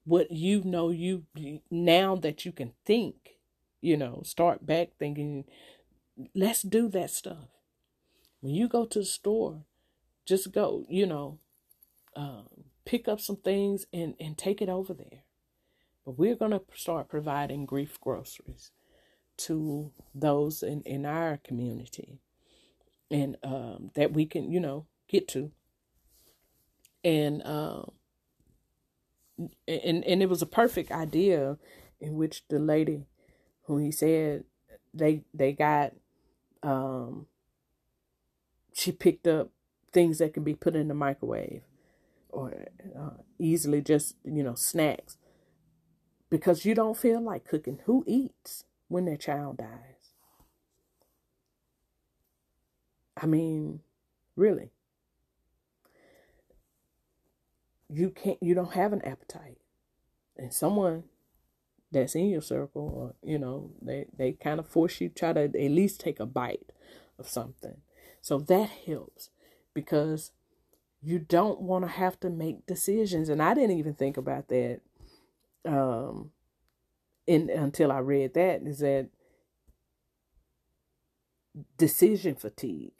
what 0.04 0.30
you 0.30 0.62
know 0.64 0.90
you 0.90 1.24
now 1.70 2.16
that 2.16 2.44
you 2.46 2.52
can 2.52 2.72
think, 2.86 3.33
you 3.84 3.98
know, 3.98 4.22
start 4.24 4.64
back 4.64 4.88
thinking, 4.98 5.44
let's 6.34 6.62
do 6.62 6.88
that 6.88 7.10
stuff. 7.10 7.48
When 8.40 8.54
you 8.54 8.66
go 8.66 8.86
to 8.86 9.00
the 9.00 9.04
store, 9.04 9.64
just 10.24 10.52
go, 10.52 10.86
you 10.88 11.06
know, 11.06 11.38
um, 12.16 12.48
pick 12.86 13.08
up 13.08 13.20
some 13.20 13.36
things 13.36 13.84
and, 13.92 14.14
and 14.18 14.38
take 14.38 14.62
it 14.62 14.70
over 14.70 14.94
there. 14.94 15.24
But 16.04 16.18
we're 16.18 16.34
going 16.34 16.52
to 16.52 16.62
start 16.74 17.08
providing 17.08 17.66
grief 17.66 18.00
groceries 18.00 18.70
to 19.36 19.92
those 20.14 20.62
in, 20.62 20.80
in 20.82 21.04
our 21.04 21.38
community 21.44 22.20
and 23.10 23.36
um, 23.42 23.90
that 23.94 24.12
we 24.12 24.24
can, 24.24 24.50
you 24.50 24.60
know, 24.60 24.86
get 25.08 25.28
to. 25.28 25.52
And 27.02 27.46
um, 27.46 27.90
and 29.68 30.04
and 30.04 30.22
it 30.22 30.30
was 30.30 30.40
a 30.40 30.46
perfect 30.46 30.90
idea 30.90 31.58
in 32.00 32.14
which 32.14 32.44
the 32.48 32.58
lady 32.58 33.04
who 33.64 33.78
he 33.78 33.90
said 33.90 34.44
they 34.92 35.22
they 35.32 35.52
got 35.52 35.92
um 36.62 37.26
she 38.72 38.92
picked 38.92 39.26
up 39.26 39.50
things 39.92 40.18
that 40.18 40.34
can 40.34 40.44
be 40.44 40.54
put 40.54 40.74
in 40.74 40.88
the 40.88 40.94
microwave 40.94 41.62
or 42.30 42.66
uh, 42.98 43.10
easily 43.38 43.80
just 43.80 44.16
you 44.24 44.42
know 44.42 44.54
snacks 44.54 45.16
because 46.30 46.64
you 46.64 46.74
don't 46.74 46.96
feel 46.96 47.20
like 47.20 47.44
cooking 47.44 47.78
who 47.86 48.04
eats 48.06 48.64
when 48.88 49.04
their 49.04 49.16
child 49.16 49.58
dies 49.58 49.94
I 53.16 53.26
mean, 53.26 53.80
really. 54.36 54.70
You 57.88 58.10
can't 58.10 58.42
you 58.42 58.54
don't 58.54 58.72
have 58.72 58.92
an 58.92 59.02
appetite. 59.02 59.58
And 60.36 60.52
someone 60.52 61.04
that's 61.92 62.14
in 62.14 62.28
your 62.28 62.42
circle 62.42 62.92
or 62.94 63.14
you 63.28 63.38
know, 63.38 63.70
they 63.80 64.06
they 64.16 64.32
kind 64.32 64.60
of 64.60 64.68
force 64.68 65.00
you 65.00 65.08
try 65.08 65.32
to 65.32 65.44
at 65.44 65.54
least 65.54 66.00
take 66.00 66.20
a 66.20 66.26
bite 66.26 66.72
of 67.18 67.28
something. 67.28 67.76
So 68.20 68.38
that 68.38 68.70
helps 68.86 69.30
because 69.74 70.32
you 71.02 71.18
don't 71.18 71.60
want 71.60 71.84
to 71.84 71.90
have 71.90 72.18
to 72.20 72.30
make 72.30 72.66
decisions 72.66 73.28
and 73.28 73.42
I 73.42 73.54
didn't 73.54 73.78
even 73.78 73.94
think 73.94 74.16
about 74.16 74.48
that 74.48 74.80
um 75.66 76.30
in 77.26 77.50
until 77.50 77.92
I 77.92 77.98
read 77.98 78.34
that 78.34 78.62
is 78.62 78.78
that 78.78 79.08
decision 81.76 82.34
fatigue 82.34 82.92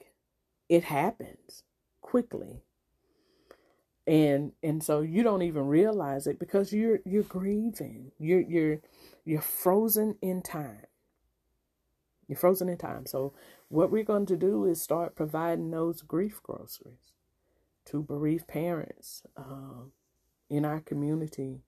it 0.69 0.85
happens 0.85 1.63
quickly 2.01 2.63
and 4.07 4.53
and 4.63 4.83
so 4.83 5.01
you 5.01 5.23
don't 5.23 5.43
even 5.43 5.67
realize 5.67 6.27
it 6.27 6.39
because 6.39 6.73
you're 6.73 7.01
you're 7.05 7.23
grieving. 7.23 8.13
You're 8.19 8.41
you're 8.41 8.81
you're 9.25 9.41
frozen 9.41 10.17
in 10.21 10.43
time. 10.43 10.87
You're 12.29 12.39
frozen 12.39 12.69
in 12.69 12.79
time. 12.79 13.07
So 13.07 13.33
what 13.69 13.91
we're 13.91 14.05
going 14.05 14.27
to 14.27 14.37
do 14.37 14.65
is 14.67 14.81
start 14.81 15.17
providing 15.17 15.71
those 15.71 16.03
grief 16.03 16.43
groceries 16.43 17.13
to 17.87 18.03
bereaved 18.03 18.47
parents 18.47 19.23
uh, 19.37 19.85
in 20.49 20.65
our 20.65 20.81
community 20.81 21.63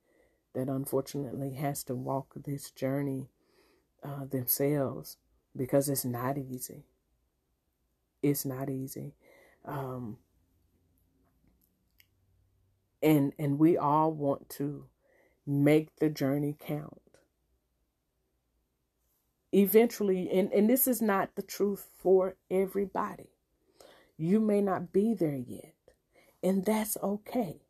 that 0.54 0.68
unfortunately 0.68 1.54
has 1.54 1.84
to 1.84 1.94
walk 1.94 2.32
this 2.34 2.70
journey 2.70 3.28
uh, 4.02 4.24
themselves 4.24 5.18
because 5.54 5.88
it's 5.88 6.04
not 6.04 6.38
easy. 6.38 6.84
It's 8.22 8.44
not 8.44 8.70
easy. 8.70 9.14
Um, 9.64 10.18
and 13.06 13.32
and 13.38 13.58
we 13.58 13.78
all 13.78 14.12
want 14.12 14.50
to 14.50 14.86
make 15.46 15.96
the 15.96 16.10
journey 16.10 16.56
count. 16.58 17.00
Eventually, 19.52 20.28
and, 20.28 20.52
and 20.52 20.68
this 20.68 20.88
is 20.88 21.00
not 21.00 21.36
the 21.36 21.42
truth 21.42 21.86
for 21.98 22.34
everybody. 22.50 23.30
You 24.18 24.40
may 24.40 24.60
not 24.60 24.92
be 24.92 25.14
there 25.14 25.36
yet, 25.36 25.74
and 26.42 26.64
that's 26.64 26.96
okay. 27.02 27.62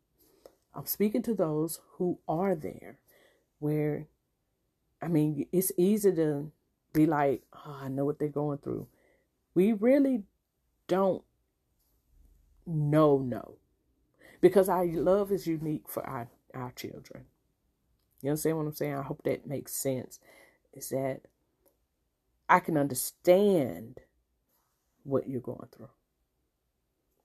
I'm 0.73 0.87
speaking 0.87 1.21
to 1.23 1.35
those 1.35 1.79
who 1.93 2.19
are 2.27 2.55
there, 2.55 2.99
where, 3.59 4.07
I 5.01 5.07
mean, 5.07 5.47
it's 5.51 5.71
easy 5.77 6.11
to 6.13 6.51
be 6.93 7.05
like, 7.05 7.43
oh, 7.53 7.79
I 7.83 7.89
know 7.89 8.05
what 8.05 8.17
they're 8.17 8.27
going 8.27 8.57
through. 8.57 8.87
We 9.53 9.71
really 9.71 10.23
don't 10.87 11.23
know 12.65 13.19
no 13.19 13.57
because 14.41 14.69
our 14.69 14.85
love 14.85 15.31
is 15.31 15.47
unique 15.47 15.87
for 15.89 16.05
our 16.05 16.29
our 16.53 16.71
children. 16.71 17.25
You 18.21 18.31
understand 18.31 18.57
what 18.57 18.65
i'm 18.65 18.73
saying? 18.73 18.95
I 18.95 19.03
hope 19.03 19.23
that 19.23 19.47
makes 19.47 19.75
sense. 19.75 20.19
Is 20.73 20.89
that 20.89 21.21
i 22.49 22.59
can 22.59 22.77
understand 22.77 23.99
what 25.03 25.27
you're 25.27 25.41
going 25.41 25.67
through. 25.75 25.89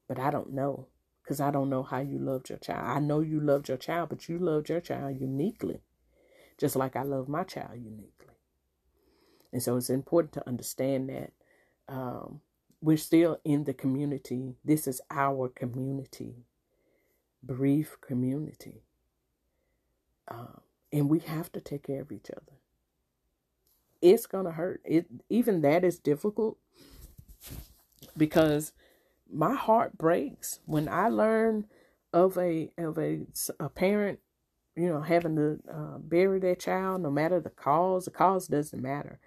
But 0.08 0.18
i 0.18 0.30
don't 0.30 0.52
know. 0.52 0.88
Because 1.22 1.40
i 1.40 1.50
don't 1.50 1.70
know 1.70 1.82
how 1.82 2.00
you 2.00 2.18
loved 2.18 2.48
your 2.50 2.58
child. 2.58 2.84
I 2.84 3.00
know 3.00 3.20
you 3.20 3.40
loved 3.40 3.68
your 3.68 3.78
child 3.78 4.08
but 4.08 4.28
you 4.28 4.38
loved 4.38 4.68
your 4.68 4.80
child 4.80 5.20
uniquely. 5.20 5.80
Just 6.58 6.76
like 6.76 6.96
i 6.96 7.02
love 7.02 7.28
my 7.28 7.44
child 7.44 7.74
uniquely. 7.74 8.34
And 9.52 9.62
so 9.62 9.76
it's 9.76 9.90
important 9.90 10.32
to 10.34 10.48
understand 10.48 11.10
that 11.10 11.32
um, 11.88 12.40
we're 12.80 12.96
still 12.96 13.38
in 13.44 13.64
the 13.64 13.74
community. 13.74 14.54
This 14.64 14.86
is 14.86 15.00
our 15.10 15.48
community, 15.48 16.34
brief 17.42 17.98
community. 18.00 18.84
Um, 20.28 20.60
and 20.92 21.08
we 21.08 21.20
have 21.20 21.50
to 21.52 21.60
take 21.60 21.84
care 21.84 22.02
of 22.02 22.12
each 22.12 22.30
other. 22.30 22.58
It's 24.00 24.26
going 24.26 24.46
to 24.46 24.52
hurt. 24.52 24.80
It 24.84 25.06
even 25.28 25.62
that 25.62 25.84
is 25.84 25.98
difficult 25.98 26.58
because 28.16 28.72
my 29.32 29.54
heart 29.54 29.96
breaks 29.96 30.60
when 30.66 30.88
I 30.88 31.08
learn 31.08 31.66
of 32.12 32.36
a 32.36 32.70
of 32.76 32.98
a, 32.98 33.26
a 33.58 33.68
parent, 33.68 34.18
you 34.76 34.88
know, 34.88 35.00
having 35.00 35.36
to 35.36 35.58
uh, 35.72 35.98
bury 35.98 36.40
their 36.40 36.54
child, 36.54 37.02
no 37.02 37.10
matter 37.10 37.40
the 37.40 37.50
cause. 37.50 38.04
The 38.04 38.10
cause 38.10 38.48
doesn't 38.48 38.82
matter. 38.82 39.18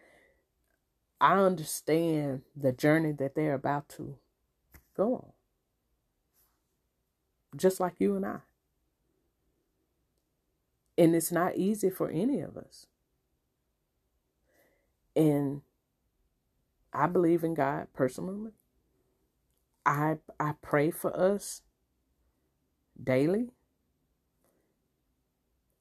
I 1.19 1.39
understand 1.39 2.41
the 2.55 2.71
journey 2.71 3.13
that 3.13 3.35
they're 3.35 3.53
about 3.53 3.89
to 3.89 4.17
go 4.95 5.15
on. 5.15 5.34
Just 7.55 7.79
like 7.79 7.95
you 7.99 8.15
and 8.15 8.25
I. 8.25 8.37
And 10.97 11.15
it's 11.15 11.31
not 11.31 11.57
easy 11.57 11.89
for 11.89 12.09
any 12.09 12.39
of 12.41 12.57
us. 12.57 12.87
And 15.15 15.61
I 16.93 17.07
believe 17.07 17.43
in 17.43 17.53
God 17.53 17.87
personally. 17.93 18.51
I 19.85 20.17
I 20.39 20.53
pray 20.61 20.91
for 20.91 21.15
us 21.17 21.61
daily. 23.01 23.51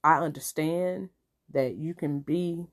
I 0.03 0.19
understand 0.19 1.09
that 1.51 1.75
you 1.75 1.93
can 1.93 2.19
be 2.19 2.67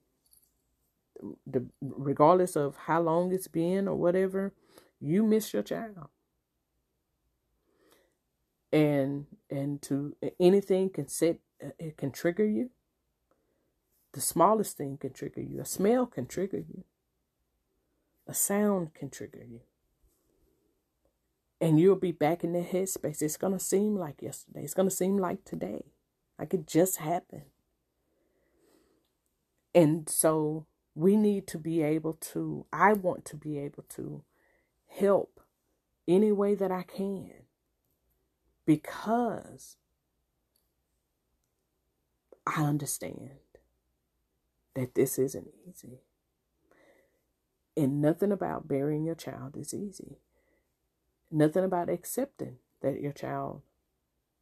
the 1.47 1.66
regardless 1.80 2.56
of 2.56 2.76
how 2.87 3.00
long 3.00 3.32
it's 3.32 3.49
been 3.49 3.88
or 3.88 3.97
whatever, 3.97 4.52
you 5.00 5.23
miss 5.23 5.52
your 5.52 5.62
child. 5.62 6.09
And 8.72 9.26
and 9.50 9.82
to 9.82 10.16
anything 10.40 10.90
can 10.90 11.08
set 11.08 11.38
uh, 11.62 11.70
it 11.78 11.96
can 11.96 12.10
trigger 12.10 12.46
you. 12.46 12.70
The 14.12 14.20
smallest 14.20 14.76
thing 14.76 14.98
can 14.98 15.12
trigger 15.12 15.42
you. 15.42 15.60
A 15.60 15.64
smell 15.64 16.06
can 16.06 16.26
trigger 16.26 16.58
you. 16.58 16.84
A 18.26 18.34
sound 18.34 18.94
can 18.94 19.10
trigger 19.10 19.44
you. 19.46 19.60
And 21.60 21.78
you'll 21.78 21.96
be 21.96 22.12
back 22.12 22.44
in 22.44 22.52
the 22.52 22.60
headspace. 22.60 23.22
It's 23.22 23.36
going 23.36 23.52
to 23.52 23.58
seem 23.58 23.96
like 23.96 24.20
yesterday. 24.20 24.64
It's 24.64 24.74
going 24.74 24.88
to 24.88 24.94
seem 24.94 25.16
like 25.16 25.44
today. 25.44 25.84
Like 26.38 26.52
it 26.52 26.66
just 26.66 26.98
happened. 26.98 27.44
And 29.74 30.08
so 30.08 30.66
we 30.94 31.16
need 31.16 31.46
to 31.48 31.58
be 31.58 31.82
able 31.82 32.14
to, 32.14 32.66
I 32.72 32.92
want 32.92 33.24
to 33.26 33.36
be 33.36 33.58
able 33.58 33.84
to 33.90 34.24
help 34.88 35.40
any 36.06 36.32
way 36.32 36.54
that 36.54 36.70
I 36.70 36.82
can 36.82 37.44
because 38.64 39.76
I 42.47 42.62
understand 42.64 43.31
that 44.75 44.95
this 44.95 45.19
isn't 45.19 45.49
easy. 45.69 46.00
And 47.76 48.02
nothing 48.02 48.33
about 48.33 48.69
burying 48.69 49.04
your 49.04 49.14
child 49.14 49.57
is 49.57 49.73
easy. 49.73 50.19
Nothing 51.31 51.64
about 51.64 51.88
accepting 51.88 52.57
that 52.83 53.00
your 53.00 53.12
child 53.12 53.62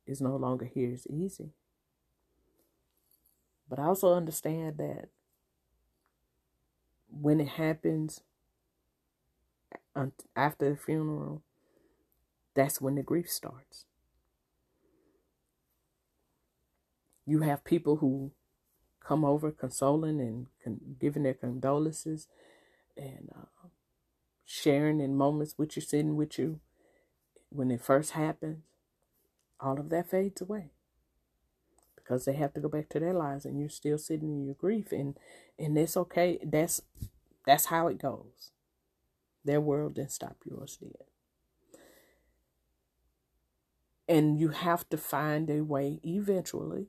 is 0.07 0.21
no 0.21 0.35
longer 0.37 0.65
here 0.65 0.91
is 0.91 1.07
easy. 1.07 1.51
But 3.69 3.79
I 3.79 3.85
also 3.85 4.15
understand 4.15 4.79
that 4.79 5.11
when 7.09 7.41
it 7.41 7.49
happens 7.49 8.23
after 10.35 10.71
the 10.71 10.77
funeral, 10.77 11.43
that's 12.55 12.81
when 12.81 12.97
the 12.97 13.03
grief 13.03 13.31
starts. 13.31 13.85
You 17.31 17.43
have 17.43 17.63
people 17.63 17.97
who 17.99 18.33
come 18.99 19.25
over 19.25 19.53
consoling 19.53 20.21
and 20.21 20.47
con- 20.65 20.97
giving 20.99 21.23
their 21.23 21.35
condolences 21.35 22.27
and 22.97 23.31
uh, 23.33 23.69
sharing 24.45 24.99
in 24.99 25.15
moments 25.15 25.55
with 25.57 25.77
you, 25.77 25.83
sitting 25.83 26.17
with 26.17 26.41
you. 26.41 26.59
When 27.51 27.71
it 27.71 27.83
first 27.83 28.13
happens. 28.13 28.65
All 29.61 29.79
of 29.79 29.91
that 29.91 30.11
fades 30.11 30.41
away 30.41 30.73
because 31.95 32.25
they 32.25 32.33
have 32.33 32.53
to 32.55 32.61
go 32.61 32.69
back 32.69 32.89
to 32.89 32.99
their 32.99 33.13
lives 33.13 33.45
and 33.45 33.61
you're 33.61 33.69
still 33.69 33.99
sitting 33.99 34.31
in 34.31 34.45
your 34.45 34.55
grief 34.55 34.91
and 34.91 35.17
and 35.57 35.79
it's 35.79 35.97
okay. 35.97 36.41
That's 36.43 36.83
that's 37.47 37.67
how 37.67 37.87
it 37.87 37.99
goes. 37.99 38.51
Their 39.45 39.61
world 39.61 39.95
didn't 39.95 40.11
stop 40.13 40.37
yours 40.45 40.79
did. 40.79 40.97
And 44.09 44.41
you 44.41 44.49
have 44.49 44.89
to 44.89 44.97
find 44.97 45.49
a 45.49 45.61
way 45.61 46.01
eventually 46.03 46.89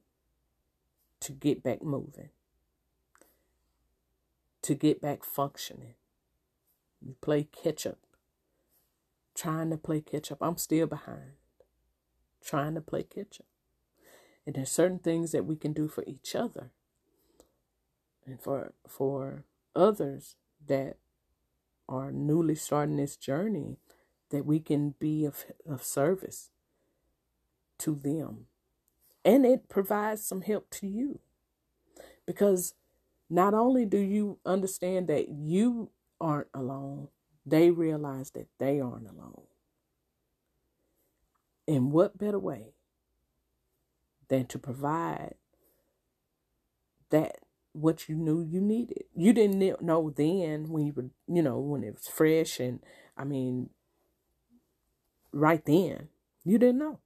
to 1.21 1.31
get 1.31 1.63
back 1.63 1.81
moving 1.81 2.29
to 4.61 4.75
get 4.75 5.01
back 5.01 5.23
functioning. 5.23 5.95
You 7.01 7.15
play 7.21 7.47
catch 7.51 7.87
up 7.87 7.97
trying 9.33 9.69
to 9.69 9.77
play 9.77 10.01
catch 10.01 10.31
up 10.31 10.37
i'm 10.41 10.57
still 10.57 10.87
behind. 10.87 11.33
Trying 12.43 12.75
to 12.75 12.81
play 12.81 13.03
catch 13.03 13.39
up 13.39 13.47
and 14.45 14.55
there's 14.55 14.71
certain 14.71 14.99
things 14.99 15.31
that 15.31 15.45
we 15.45 15.55
can 15.55 15.73
do 15.73 15.87
for 15.87 16.03
each 16.05 16.35
other 16.35 16.71
and 18.25 18.39
for 18.41 18.73
for 18.87 19.45
others 19.75 20.35
that 20.67 20.97
are 21.87 22.11
newly 22.11 22.55
starting 22.55 22.97
this 22.97 23.15
journey 23.15 23.77
that 24.29 24.45
we 24.45 24.59
can 24.59 24.95
be 24.99 25.25
of, 25.25 25.45
of 25.67 25.83
service 25.83 26.49
to 27.77 27.95
them. 27.95 28.45
And 29.23 29.45
it 29.45 29.69
provides 29.69 30.25
some 30.25 30.41
help 30.41 30.69
to 30.71 30.87
you. 30.87 31.19
Because 32.25 32.73
not 33.29 33.53
only 33.53 33.85
do 33.85 33.97
you 33.97 34.39
understand 34.45 35.07
that 35.07 35.29
you 35.29 35.91
aren't 36.19 36.47
alone, 36.53 37.09
they 37.45 37.71
realize 37.71 38.31
that 38.31 38.47
they 38.59 38.79
aren't 38.79 39.09
alone. 39.09 39.43
And 41.67 41.91
what 41.91 42.17
better 42.17 42.39
way 42.39 42.73
than 44.27 44.45
to 44.47 44.59
provide 44.59 45.35
that 47.09 47.37
what 47.73 48.09
you 48.09 48.15
knew 48.15 48.41
you 48.41 48.59
needed. 48.59 49.03
You 49.15 49.33
didn't 49.33 49.81
know 49.81 50.09
then 50.09 50.69
when 50.69 50.85
you 50.85 50.93
were, 50.93 51.09
you 51.27 51.41
know, 51.41 51.59
when 51.59 51.83
it 51.83 51.93
was 51.93 52.07
fresh 52.07 52.59
and 52.59 52.79
I 53.15 53.23
mean, 53.23 53.69
right 55.31 55.63
then, 55.65 56.09
you 56.43 56.57
didn't 56.57 56.79
know. 56.79 56.99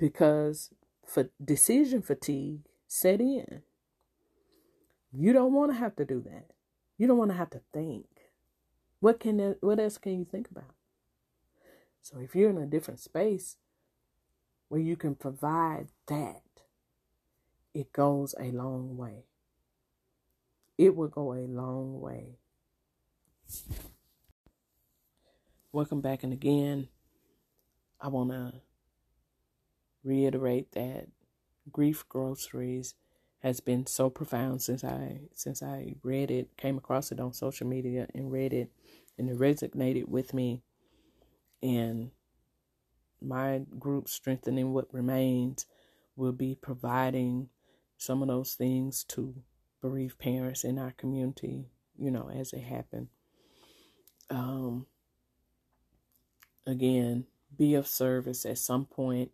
Because 0.00 0.70
for 1.06 1.28
decision 1.44 2.02
fatigue 2.02 2.60
set 2.86 3.20
in. 3.20 3.62
You 5.12 5.32
don't 5.32 5.52
want 5.52 5.72
to 5.72 5.78
have 5.78 5.96
to 5.96 6.04
do 6.04 6.20
that. 6.22 6.50
You 6.98 7.06
don't 7.06 7.18
want 7.18 7.30
to 7.30 7.36
have 7.36 7.50
to 7.50 7.60
think. 7.72 8.06
What 9.00 9.20
can 9.20 9.56
what 9.60 9.80
else 9.80 9.98
can 9.98 10.18
you 10.18 10.24
think 10.24 10.50
about? 10.50 10.74
So 12.02 12.18
if 12.20 12.34
you're 12.34 12.50
in 12.50 12.58
a 12.58 12.66
different 12.66 13.00
space, 13.00 13.56
where 14.68 14.80
you 14.80 14.96
can 14.96 15.14
provide 15.14 15.88
that, 16.06 16.42
it 17.74 17.92
goes 17.92 18.34
a 18.38 18.50
long 18.52 18.96
way. 18.96 19.24
It 20.78 20.94
will 20.94 21.08
go 21.08 21.32
a 21.32 21.46
long 21.46 22.00
way. 22.00 22.38
Welcome 25.72 26.00
back, 26.00 26.22
and 26.22 26.32
again, 26.32 26.88
I 28.00 28.08
want 28.08 28.30
to 28.30 28.52
reiterate 30.04 30.72
that 30.72 31.08
grief 31.70 32.04
groceries 32.08 32.94
has 33.40 33.60
been 33.60 33.86
so 33.86 34.10
profound 34.10 34.62
since 34.62 34.84
I 34.84 35.20
since 35.34 35.62
I 35.62 35.94
read 36.02 36.30
it, 36.30 36.56
came 36.56 36.76
across 36.76 37.10
it 37.10 37.20
on 37.20 37.32
social 37.32 37.66
media 37.66 38.06
and 38.14 38.30
read 38.30 38.52
it, 38.52 38.70
and 39.18 39.28
it 39.30 39.38
resonated 39.38 40.08
with 40.08 40.34
me. 40.34 40.62
And 41.62 42.10
my 43.20 43.62
group, 43.78 44.08
Strengthening 44.08 44.72
What 44.72 44.92
Remains, 44.92 45.66
will 46.16 46.32
be 46.32 46.54
providing 46.54 47.48
some 47.96 48.22
of 48.22 48.28
those 48.28 48.54
things 48.54 49.04
to 49.04 49.34
bereaved 49.80 50.18
parents 50.18 50.64
in 50.64 50.78
our 50.78 50.92
community, 50.92 51.66
you 51.98 52.10
know, 52.10 52.30
as 52.30 52.50
they 52.50 52.60
happen. 52.60 53.08
Um, 54.28 54.86
again, 56.66 57.26
be 57.56 57.74
of 57.74 57.86
service 57.86 58.46
at 58.46 58.58
some 58.58 58.84
point 58.84 59.32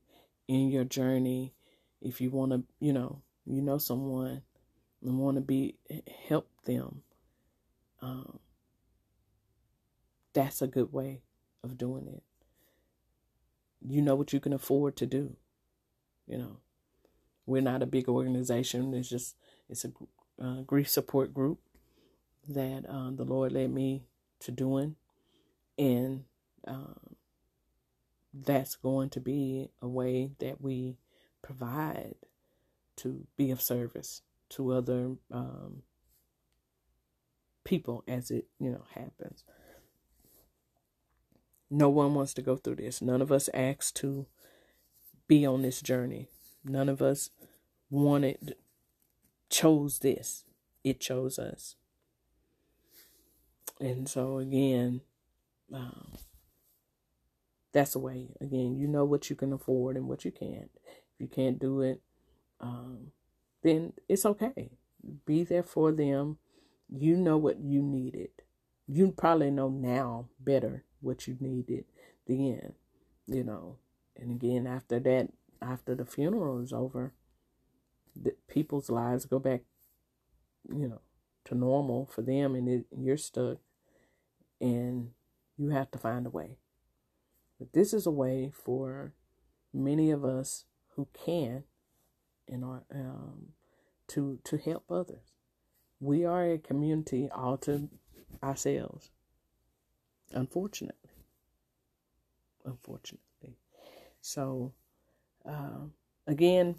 in 0.49 0.71
your 0.71 0.85
journey. 0.85 1.55
If 2.01 2.21
you 2.21 2.31
want 2.31 2.53
to, 2.53 2.63
you 2.81 2.93
know, 2.93 3.23
you 3.47 3.63
know 3.63 3.79
someone 3.79 4.43
and 5.03 5.19
want 5.19 5.37
to 5.37 5.41
be 5.41 5.77
help 6.29 6.49
them. 6.65 7.03
Um, 8.03 8.39
that's 10.33 10.61
a 10.61 10.67
good 10.67 10.93
way 10.93 11.23
of 11.65 11.79
doing 11.79 12.07
it 12.07 12.23
you 13.89 14.03
know 14.03 14.15
what 14.15 14.33
you 14.33 14.41
can 14.41 14.53
afford 14.53 14.97
to 14.97 15.07
do. 15.07 15.37
You 16.27 16.39
know, 16.39 16.57
we're 17.47 17.63
not 17.63 17.83
a 17.83 17.87
big 17.87 18.09
organization. 18.09 18.95
It's 18.95 19.09
just 19.09 19.37
it's 19.69 19.85
a 19.85 19.93
uh, 20.43 20.63
grief 20.63 20.89
support 20.89 21.33
group 21.33 21.59
that 22.49 22.85
uh, 22.89 23.11
the 23.11 23.25
Lord 23.25 23.53
led 23.53 23.73
me 23.73 24.03
to 24.41 24.51
doing, 24.51 24.97
and 25.79 26.25
um, 26.67 27.16
that's 28.45 28.75
going 28.75 29.11
to 29.11 29.21
be 29.21 29.71
a 29.81 29.89
way 29.89 30.31
that 30.39 30.61
we 30.61 30.97
provide 31.43 32.17
to 32.97 33.27
be 33.37 33.51
of 33.51 33.61
service 33.61 34.23
to 34.49 34.73
other 34.73 35.13
um, 35.31 35.83
people 37.65 38.05
as 38.07 38.31
it 38.31 38.47
you 38.59 38.71
know 38.71 38.85
happens. 38.95 39.45
No 41.71 41.89
one 41.89 42.15
wants 42.15 42.33
to 42.35 42.43
go 42.43 42.57
through 42.57 42.77
this. 42.77 43.03
None 43.03 43.21
of 43.21 43.33
us 43.33 43.49
asked 43.53 43.97
to 43.97 44.27
be 45.27 45.45
on 45.45 45.63
this 45.63 45.81
journey. 45.83 46.29
None 46.65 46.89
of 46.89 47.03
us 47.03 47.31
wanted, 47.91 48.55
chose 49.51 49.99
this. 49.99 50.45
It 50.85 51.01
chose 51.01 51.39
us. 51.39 51.75
And 53.81 54.09
so 54.09 54.39
again, 54.39 55.01
um, 55.73 56.13
that's 57.77 57.93
the 57.93 57.99
way. 57.99 58.31
Again, 58.41 58.79
you 58.79 58.89
know 58.89 59.05
what 59.05 59.29
you 59.29 59.37
can 59.37 59.53
afford 59.53 59.99
and 59.99 60.09
what 60.09 60.25
you 60.25 60.31
can't. 60.31 60.71
If 61.15 61.21
you 61.21 61.29
can't 61.29 61.59
do 61.59 61.83
it, 61.83 62.01
um, 62.59 63.09
then 63.63 63.93
it's 64.09 64.25
okay. 64.25 64.71
Be 65.27 65.45
there 65.45 65.63
for 65.63 65.93
them. 65.93 66.39
You 66.89 67.19
know 67.19 67.37
what 67.37 67.61
you 67.61 67.83
needed. 67.83 68.31
You 68.89 69.13
probably 69.13 69.51
know 69.51 69.69
now 69.69 70.31
better 70.41 70.85
what 71.03 71.27
you 71.27 71.37
needed 71.39 71.85
then, 72.27 72.73
you 73.27 73.45
know. 73.45 73.77
And 74.17 74.31
again, 74.31 74.67
after 74.67 74.99
that, 75.01 75.29
after 75.61 75.95
the 75.95 76.07
funeral 76.07 76.63
is 76.63 76.73
over, 76.73 77.13
the 78.19 78.37
people's 78.49 78.89
lives 78.89 79.27
go 79.27 79.39
back, 79.39 79.61
you 80.67 80.89
know, 80.89 81.03
to 81.45 81.55
normal 81.55 82.07
for 82.07 82.23
them, 82.23 82.55
and 82.55 82.69
it, 82.71 82.87
you're 82.97 83.19
stuck, 83.19 83.59
and 84.63 85.11
you 85.59 85.69
have 85.69 85.91
to 85.91 85.99
find 85.99 86.27
a 86.27 86.31
way. 86.31 86.57
But 87.59 87.73
this 87.73 87.95
is 87.95 88.07
a 88.07 88.11
way 88.11 88.51
for 88.53 89.13
many 89.73 90.11
of 90.11 90.25
us 90.25 90.65
who 90.95 91.09
can, 91.13 91.65
in 92.47 92.63
our 92.63 92.83
um, 92.95 93.53
to 94.09 94.39
to 94.45 94.57
help 94.57 94.91
others. 94.91 95.33
We 96.01 96.25
are 96.25 96.45
a 96.45 96.59
community 96.59 97.29
all 97.33 97.57
to 97.59 97.89
ourselves. 98.43 99.11
Unfortunately. 100.33 101.11
Unfortunately. 102.65 103.57
So 104.21 104.73
uh, 105.49 105.87
again, 106.27 106.77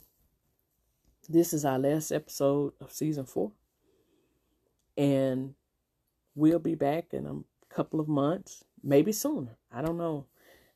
this 1.29 1.53
is 1.53 1.65
our 1.65 1.79
last 1.79 2.11
episode 2.11 2.73
of 2.79 2.91
season 2.91 3.25
four. 3.25 3.51
And 4.95 5.53
we'll 6.35 6.59
be 6.59 6.75
back 6.75 7.13
in 7.13 7.25
a 7.25 7.73
couple 7.73 7.99
of 7.99 8.07
months, 8.07 8.63
maybe 8.83 9.11
sooner. 9.11 9.57
I 9.71 9.81
don't 9.81 9.97
know. 9.97 10.25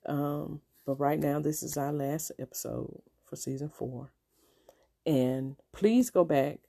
Um, 0.05 0.61
but 0.85 0.99
right 0.99 1.19
now, 1.19 1.39
this 1.39 1.63
is 1.63 1.77
our 1.77 1.93
last 1.93 2.31
episode 2.39 3.01
for 3.25 3.35
season 3.35 3.69
four. 3.69 4.11
And 5.05 5.55
please 5.71 6.09
go 6.09 6.23
back 6.23 6.59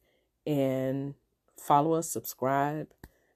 and 0.47 1.14
follow 1.57 1.95
us, 1.95 2.11
subscribe. 2.11 2.88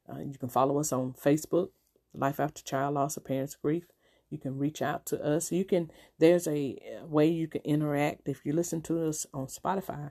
Uh, 0.09 0.21
you 0.21 0.39
can 0.39 0.49
follow 0.49 0.79
us 0.79 0.93
on 0.93 1.13
Facebook, 1.13 1.71
Life 2.15 2.41
After 2.41 2.63
Child 2.63 2.95
Loss 2.95 3.19
or 3.19 3.21
Parents 3.21 3.57
Grief. 3.57 3.85
You 4.31 4.39
can 4.39 4.59
reach 4.59 4.83
out 4.83 5.07
to 5.07 5.23
us. 5.25 5.53
You 5.53 5.65
can, 5.65 5.91
there's 6.19 6.49
a 6.49 6.79
way 7.05 7.29
you 7.29 7.47
can 7.47 7.63
interact 7.63 8.29
if 8.29 8.45
you 8.45 8.53
listen 8.53 8.83
to 8.83 9.07
us 9.07 9.27
on 9.33 9.47
Spotify 9.47 10.11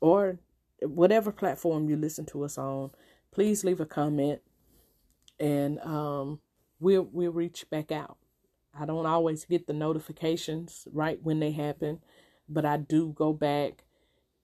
or 0.00 0.38
whatever 0.82 1.32
platform 1.32 1.88
you 1.88 1.96
listen 1.96 2.24
to 2.26 2.44
us 2.44 2.56
on. 2.56 2.90
Please 3.32 3.64
leave 3.64 3.80
a 3.80 3.86
comment 3.86 4.40
and 5.40 5.80
um, 5.80 6.40
we'll, 6.80 7.08
we'll 7.12 7.32
reach 7.32 7.68
back 7.70 7.90
out. 7.90 8.16
I 8.78 8.86
don't 8.86 9.06
always 9.06 9.44
get 9.44 9.66
the 9.66 9.72
notifications 9.72 10.86
right 10.92 11.18
when 11.22 11.40
they 11.40 11.52
happen, 11.52 12.00
but 12.48 12.64
I 12.64 12.76
do 12.76 13.12
go 13.12 13.32
back 13.32 13.84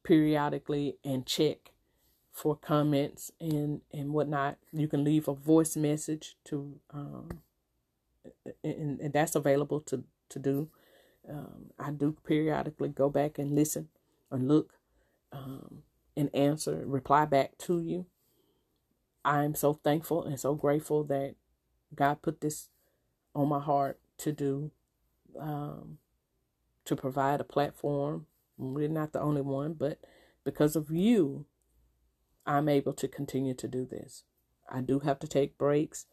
periodically 0.03 0.97
and 1.05 1.27
check 1.27 1.73
for 2.33 2.57
comments 2.57 3.31
and 3.41 3.81
and 3.93 4.13
whatnot. 4.13 4.59
You 4.73 4.89
can 4.89 5.05
leave 5.05 5.29
a 5.29 5.35
voice 5.35 5.77
message 5.77 6.37
to 6.47 6.81
um, 6.93 7.41
and, 8.63 9.01
and 9.01 9.13
that's 9.13 9.35
available 9.35 9.81
to 9.83 10.05
to 10.31 10.39
do. 10.39 10.69
Um, 11.29 11.71
I 11.79 11.91
do 11.91 12.17
periodically 12.27 12.91
go 12.91 13.09
back 13.09 13.39
and 13.39 13.55
listen 13.55 13.89
and 14.31 14.49
look 14.49 14.75
um, 15.33 15.83
and 16.17 16.35
answer, 16.35 16.83
reply 16.87 17.25
back 17.25 17.57
to 17.59 17.81
you. 17.81 18.07
I'm 19.25 19.55
so 19.55 19.73
thankful 19.73 20.23
and 20.25 20.39
so 20.39 20.55
grateful 20.55 21.03
that 21.05 21.35
God 21.95 22.21
put 22.21 22.41
this 22.41 22.69
on 23.35 23.49
my 23.49 23.61
heart 23.61 23.99
to 24.19 24.33
do, 24.33 24.71
um, 25.39 25.99
to 26.85 26.97
provide 26.97 27.41
a 27.41 27.45
platform. 27.45 28.27
We're 28.57 28.89
not 28.89 29.13
the 29.13 29.21
only 29.21 29.43
one, 29.43 29.75
but 29.75 29.99
because 30.45 30.77
of 30.77 30.91
you, 30.91 31.47
I'm 32.47 32.69
able 32.69 32.93
to 32.95 33.09
continue 33.09 33.55
to 33.55 33.69
do 33.69 33.85
this. 33.85 34.25
I 34.71 34.81
do 34.81 35.01
have 35.01 35.19
to 35.21 35.27
take 35.27 35.59
breaks. 35.59 36.07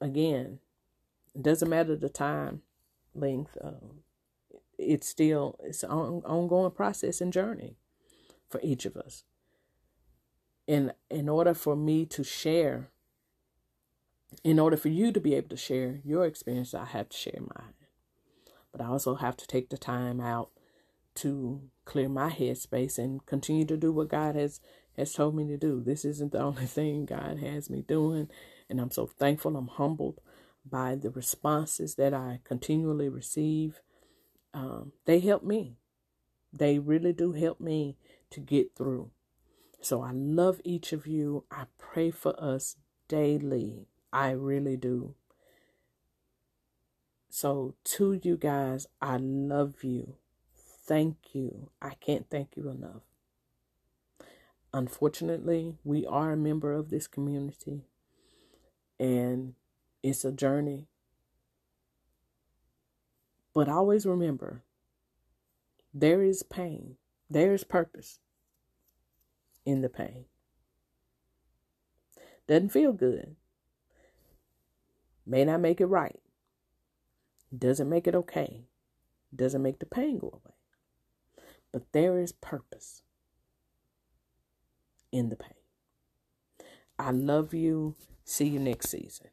Again, 0.00 0.58
it 1.34 1.42
doesn't 1.42 1.68
matter 1.68 1.96
the 1.96 2.08
time 2.08 2.62
length. 3.14 3.56
Uh, 3.62 3.94
it's 4.78 5.08
still 5.08 5.58
it's 5.62 5.82
an 5.82 5.90
ongoing 5.90 6.72
process 6.72 7.20
and 7.20 7.32
journey 7.32 7.76
for 8.48 8.60
each 8.62 8.84
of 8.84 8.96
us. 8.96 9.24
And 10.66 10.92
in 11.10 11.28
order 11.28 11.54
for 11.54 11.76
me 11.76 12.06
to 12.06 12.24
share, 12.24 12.90
in 14.42 14.58
order 14.58 14.76
for 14.76 14.88
you 14.88 15.12
to 15.12 15.20
be 15.20 15.34
able 15.34 15.50
to 15.50 15.56
share 15.56 16.00
your 16.04 16.24
experience, 16.24 16.74
I 16.74 16.84
have 16.86 17.08
to 17.10 17.16
share 17.16 17.40
mine. 17.40 17.74
But 18.72 18.80
I 18.80 18.86
also 18.86 19.14
have 19.16 19.36
to 19.36 19.46
take 19.46 19.70
the 19.70 19.78
time 19.78 20.20
out 20.20 20.50
to 21.16 21.62
clear 21.84 22.08
my 22.08 22.30
headspace 22.30 22.98
and 22.98 23.24
continue 23.24 23.64
to 23.66 23.76
do 23.76 23.92
what 23.92 24.08
God 24.08 24.34
has 24.34 24.60
has 24.96 25.12
told 25.12 25.34
me 25.34 25.46
to 25.48 25.56
do. 25.56 25.80
This 25.80 26.04
isn't 26.04 26.32
the 26.32 26.40
only 26.42 26.66
thing 26.66 27.04
God 27.04 27.38
has 27.38 27.70
me 27.70 27.82
doing, 27.82 28.28
and 28.68 28.80
I'm 28.80 28.90
so 28.90 29.06
thankful. 29.06 29.56
I'm 29.56 29.68
humbled 29.68 30.20
by 30.68 30.94
the 30.94 31.10
responses 31.10 31.96
that 31.96 32.14
I 32.14 32.40
continually 32.44 33.08
receive. 33.08 33.80
Um, 34.52 34.92
they 35.04 35.20
help 35.20 35.42
me. 35.42 35.76
They 36.52 36.78
really 36.78 37.12
do 37.12 37.32
help 37.32 37.60
me 37.60 37.96
to 38.30 38.40
get 38.40 38.74
through. 38.76 39.10
So 39.80 40.02
I 40.02 40.12
love 40.12 40.60
each 40.64 40.92
of 40.92 41.06
you. 41.06 41.44
I 41.50 41.64
pray 41.76 42.10
for 42.10 42.34
us 42.42 42.76
daily. 43.08 43.88
I 44.14 44.30
really 44.30 44.78
do. 44.78 45.14
So, 47.28 47.74
to 47.84 48.18
you 48.22 48.38
guys, 48.38 48.86
I 49.02 49.18
love 49.18 49.84
you 49.84 50.14
thank 50.86 51.16
you. 51.32 51.70
I 51.80 51.94
can't 51.94 52.28
thank 52.30 52.56
you 52.56 52.68
enough. 52.68 53.02
Unfortunately, 54.72 55.76
we 55.84 56.04
are 56.06 56.32
a 56.32 56.36
member 56.36 56.72
of 56.72 56.90
this 56.90 57.06
community 57.06 57.82
and 58.98 59.54
it's 60.02 60.24
a 60.24 60.32
journey. 60.32 60.86
But 63.54 63.68
always 63.68 64.04
remember 64.04 64.62
there 65.92 66.22
is 66.22 66.42
pain, 66.42 66.96
there 67.30 67.54
is 67.54 67.62
purpose 67.62 68.18
in 69.64 69.80
the 69.80 69.88
pain. 69.88 70.24
Doesn't 72.46 72.70
feel 72.70 72.92
good, 72.92 73.36
may 75.26 75.44
not 75.44 75.60
make 75.60 75.80
it 75.80 75.86
right, 75.86 76.20
doesn't 77.56 77.88
make 77.88 78.06
it 78.06 78.14
okay, 78.14 78.64
doesn't 79.34 79.62
make 79.62 79.78
the 79.78 79.86
pain 79.86 80.18
go 80.18 80.28
away. 80.28 80.54
But 81.72 81.92
there 81.92 82.18
is 82.18 82.32
purpose 82.32 83.02
in 85.10 85.28
the 85.28 85.36
pain. 85.36 85.54
I 86.98 87.10
love 87.10 87.52
you. 87.52 87.96
See 88.24 88.46
you 88.46 88.60
next 88.60 88.90
season. 88.90 89.28